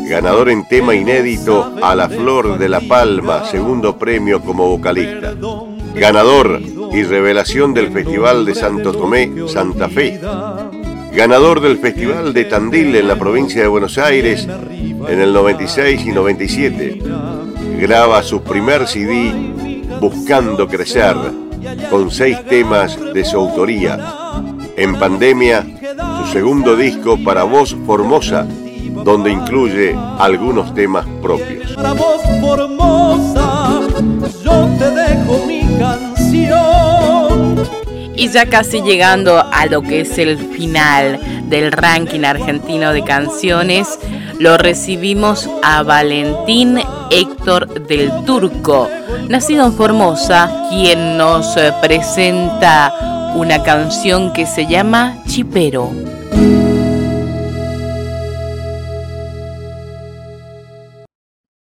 Ganador 0.08 0.50
en 0.50 0.66
tema 0.70 0.96
inédito 0.96 1.76
a 1.82 1.94
la 1.96 2.08
Flor 2.08 2.58
de 2.58 2.70
la 2.70 2.80
Palma, 2.80 3.44
segundo 3.44 3.98
premio 3.98 4.40
como 4.40 4.70
vocalista. 4.70 5.36
Ganador 5.96 6.62
y 6.94 7.04
revelación 7.04 7.74
del 7.74 7.92
Festival 7.92 8.46
de 8.46 8.56
Santo 8.56 8.94
Tomé, 8.94 9.34
Santa 9.50 9.90
Fe 9.90 10.18
ganador 11.12 11.60
del 11.60 11.80
Festival 11.80 12.34
de 12.34 12.46
Tandil 12.46 12.96
en 12.96 13.08
la 13.08 13.18
provincia 13.18 13.62
de 13.62 13.68
Buenos 13.68 13.98
Aires 13.98 14.48
en 14.48 15.20
el 15.20 15.34
96 15.34 16.06
y 16.06 16.12
97. 16.12 17.00
Graba 17.82 18.22
su 18.24 18.42
primer 18.44 18.88
CD 18.88 19.34
Buscando 20.00 20.68
Crecer, 20.68 21.16
con 21.90 22.10
seis 22.10 22.38
temas 22.46 22.98
de 23.14 23.26
su 23.26 23.38
autoría. 23.38 24.00
En 24.78 24.98
pandemia, 24.98 25.66
su 26.18 26.32
segundo 26.32 26.76
disco 26.76 27.18
para 27.24 27.44
voz 27.44 27.76
Formosa, 27.86 28.46
donde 29.04 29.32
incluye 29.32 29.96
algunos 30.18 30.74
temas 30.74 31.06
propios. 31.22 31.74
Para 31.74 31.94
voz 31.94 32.22
Formosa, 32.42 33.82
yo 34.44 34.70
te 34.78 34.90
dejo 34.90 35.46
mi 35.46 35.62
canción 35.78 36.09
y 38.20 38.28
ya 38.28 38.48
casi 38.48 38.82
llegando 38.82 39.40
a 39.40 39.66
lo 39.68 39.82
que 39.82 40.02
es 40.02 40.18
el 40.18 40.38
final 40.38 41.22
del 41.50 41.72
ranking 41.72 42.26
argentino 42.26 42.92
de 42.92 43.02
canciones, 43.02 43.98
lo 44.40 44.58
recibimos 44.58 45.50
a 45.64 45.84
Valentín 45.84 46.80
Héctor 47.12 47.88
del 47.88 48.12
Turco, 48.26 48.90
nacido 49.30 49.68
en 49.68 49.74
Formosa, 49.74 50.68
quien 50.70 51.18
nos 51.18 51.56
presenta 51.82 53.32
una 53.36 53.64
canción 53.64 54.34
que 54.34 54.46
se 54.46 54.66
llama 54.66 55.24
Chipero. 55.26 56.09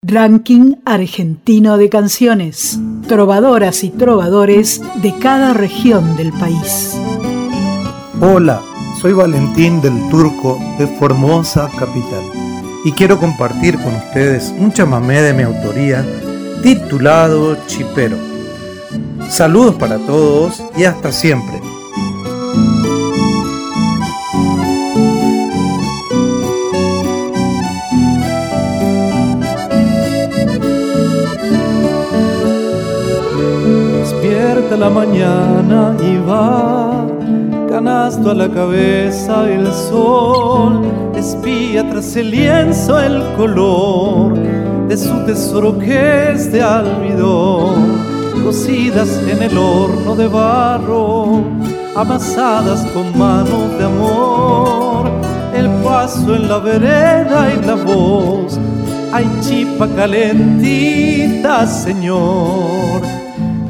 Ranking 0.09 0.77
argentino 0.85 1.77
de 1.77 1.87
canciones. 1.87 2.79
Trovadoras 3.07 3.83
y 3.83 3.91
trovadores 3.91 4.81
de 5.03 5.13
cada 5.19 5.53
región 5.53 6.17
del 6.17 6.31
país. 6.33 6.99
Hola, 8.19 8.59
soy 8.99 9.13
Valentín 9.13 9.81
del 9.81 10.09
Turco 10.09 10.57
de 10.79 10.87
Formosa 10.87 11.69
Capital 11.77 12.23
y 12.83 12.91
quiero 12.93 13.19
compartir 13.19 13.77
con 13.77 13.93
ustedes 13.93 14.51
un 14.57 14.73
chamamé 14.73 15.21
de 15.21 15.33
mi 15.33 15.43
autoría 15.43 16.03
titulado 16.63 17.55
Chipero. 17.67 18.17
Saludos 19.29 19.75
para 19.75 19.99
todos 19.99 20.63
y 20.75 20.85
hasta 20.85 21.11
siempre. 21.11 21.61
La 34.79 34.89
mañana 34.89 35.93
y 36.01 36.15
va 36.25 37.05
canasto 37.67 38.31
a 38.31 38.33
la 38.33 38.47
cabeza 38.47 39.49
el 39.49 39.67
sol 39.73 40.85
espía 41.17 41.87
tras 41.89 42.15
el 42.15 42.31
lienzo 42.31 42.97
el 42.97 43.21
color 43.35 44.35
de 44.87 44.95
su 44.95 45.13
tesoro 45.25 45.77
que 45.77 46.31
es 46.31 46.49
de 46.53 46.61
almidón 46.61 47.99
cocidas 48.45 49.09
en 49.27 49.43
el 49.43 49.57
horno 49.57 50.15
de 50.15 50.27
barro 50.27 51.43
amasadas 51.97 52.85
con 52.93 53.17
manos 53.17 53.77
de 53.77 53.83
amor 53.83 55.11
el 55.53 55.67
paso 55.83 56.35
en 56.35 56.47
la 56.47 56.59
vereda 56.59 57.53
y 57.53 57.65
la 57.65 57.75
voz 57.75 58.57
hay 59.11 59.27
chipa 59.41 59.89
calentita 59.89 61.67
señor 61.67 63.18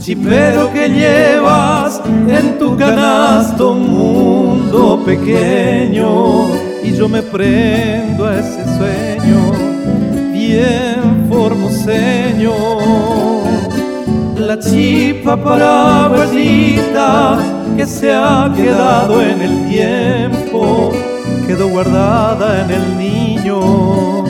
chipero 0.10 0.74
que 0.74 0.90
llevas 0.90 2.02
en 2.28 2.58
tu 2.58 2.76
canasto 2.76 3.76
mundo 3.76 5.04
pequeño 5.06 6.48
y 6.84 6.96
yo 6.96 7.08
me 7.08 7.22
prendo 7.22 8.26
a 8.26 8.40
ese 8.40 8.64
sueño 8.76 9.54
bien 10.34 11.28
formoseño. 11.30 12.54
La 14.36 14.58
chipa 14.58 15.38
paraguayita 15.38 17.38
que 17.78 17.86
se 17.86 18.12
ha 18.12 18.52
quedado 18.56 19.22
en 19.22 19.44
el 19.44 19.70
tiempo, 19.70 20.92
quedó 21.46 21.70
guardada 21.70 22.64
en 22.64 22.72
el 22.72 22.98
niño 22.98 24.29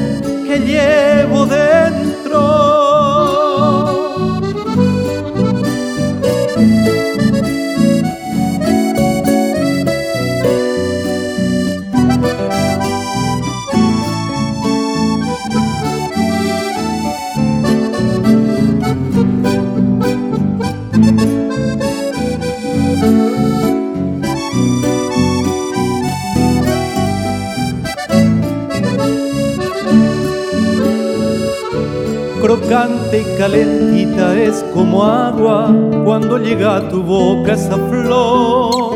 tu 36.89 37.03
boca 37.03 37.53
esa 37.53 37.77
flor. 37.77 38.95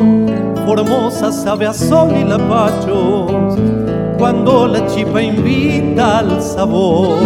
Formosa 0.65 1.31
sabe 1.31 1.67
a 1.67 1.73
sol 1.73 2.11
y 2.15 2.23
lapachos 2.23 3.57
cuando 4.17 4.67
la 4.67 4.85
chipa 4.87 5.21
invita 5.21 6.19
al 6.19 6.41
sabor. 6.41 7.17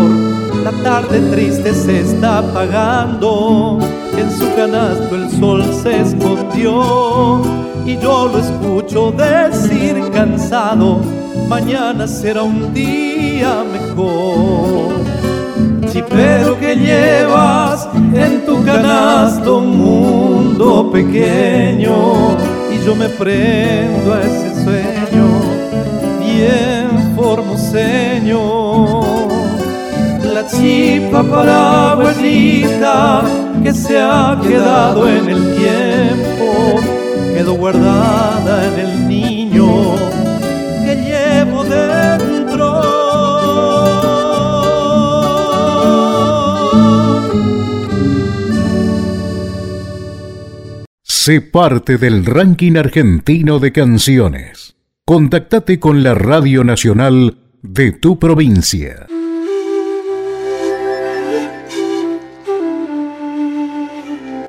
La 0.64 0.72
tarde 0.84 1.20
triste 1.32 1.74
se 1.74 2.02
está 2.02 2.40
apagando, 2.40 3.80
en 4.18 4.32
su 4.32 4.54
canasto 4.56 5.16
el 5.16 5.30
sol 5.40 5.64
se 5.82 6.02
escondió 6.02 7.42
y 7.86 7.98
yo 7.98 8.28
lo 8.28 8.40
escucho 8.40 9.12
decir 9.12 9.96
cansado, 10.12 11.00
mañana 11.48 12.06
será 12.08 12.44
un 12.44 12.74
día 12.74 13.64
mejor 13.72 14.98
pero 16.04 16.60
que 16.60 16.76
llevas 16.76 17.88
en 18.14 18.46
tu 18.46 18.64
canasto 18.64 19.62
mundo 20.58 20.92
pequeño 20.92 22.36
y 22.72 22.84
yo 22.84 22.96
me 22.96 23.08
prendo 23.10 24.14
a 24.14 24.22
ese 24.22 24.64
sueño 24.64 25.28
bien 26.20 27.14
formoseño. 27.16 29.02
La 30.34 30.48
chipa 30.48 31.24
paraguayita 31.24 33.22
que 33.64 33.72
se 33.74 34.00
ha 34.00 34.40
quedado 34.42 35.08
en 35.08 35.30
el 35.30 35.56
tiempo 35.56 36.80
quedó 37.36 37.54
guardada 37.54 38.68
en 38.68 38.80
el 38.80 39.07
Sé 51.28 51.42
parte 51.42 51.98
del 51.98 52.26
ranking 52.26 52.78
argentino 52.78 53.60
de 53.60 53.74
canciones. 53.74 54.78
Contactate 55.06 55.78
con 55.78 56.02
la 56.02 56.14
Radio 56.14 56.64
Nacional 56.64 57.40
de 57.62 57.92
tu 57.92 58.18
provincia. 58.18 59.08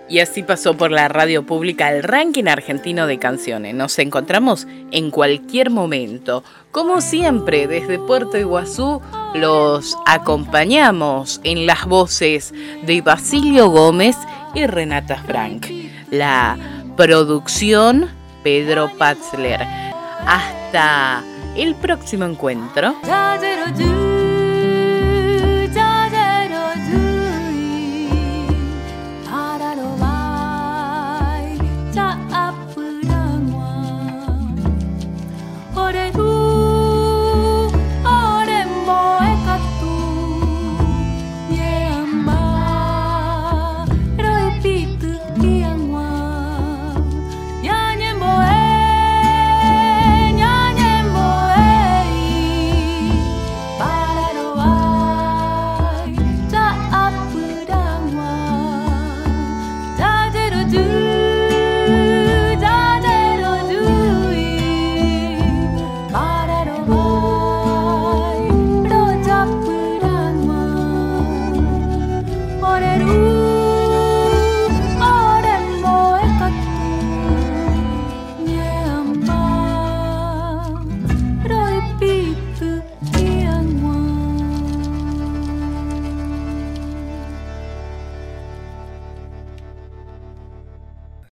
Y 0.08 0.20
así 0.20 0.44
pasó 0.44 0.76
por 0.76 0.92
la 0.92 1.08
radio 1.08 1.44
pública 1.44 1.92
el 1.92 2.04
ranking 2.04 2.46
argentino 2.46 3.08
de 3.08 3.18
canciones. 3.18 3.74
Nos 3.74 3.98
encontramos 3.98 4.68
en 4.92 5.10
cualquier 5.10 5.70
momento. 5.70 6.44
Como 6.70 7.00
siempre, 7.00 7.66
desde 7.66 7.98
Puerto 7.98 8.38
Iguazú 8.38 9.02
los 9.34 9.96
acompañamos 10.06 11.40
en 11.42 11.66
las 11.66 11.86
voces 11.86 12.54
de 12.86 13.02
Basilio 13.02 13.68
Gómez 13.68 14.16
y 14.54 14.66
Renata 14.66 15.16
Frank. 15.26 15.66
La 16.10 16.56
producción 16.96 18.08
Pedro 18.42 18.90
Patzler. 18.98 19.60
Hasta 20.26 21.22
el 21.56 21.74
próximo 21.74 22.24
encuentro. 22.24 22.94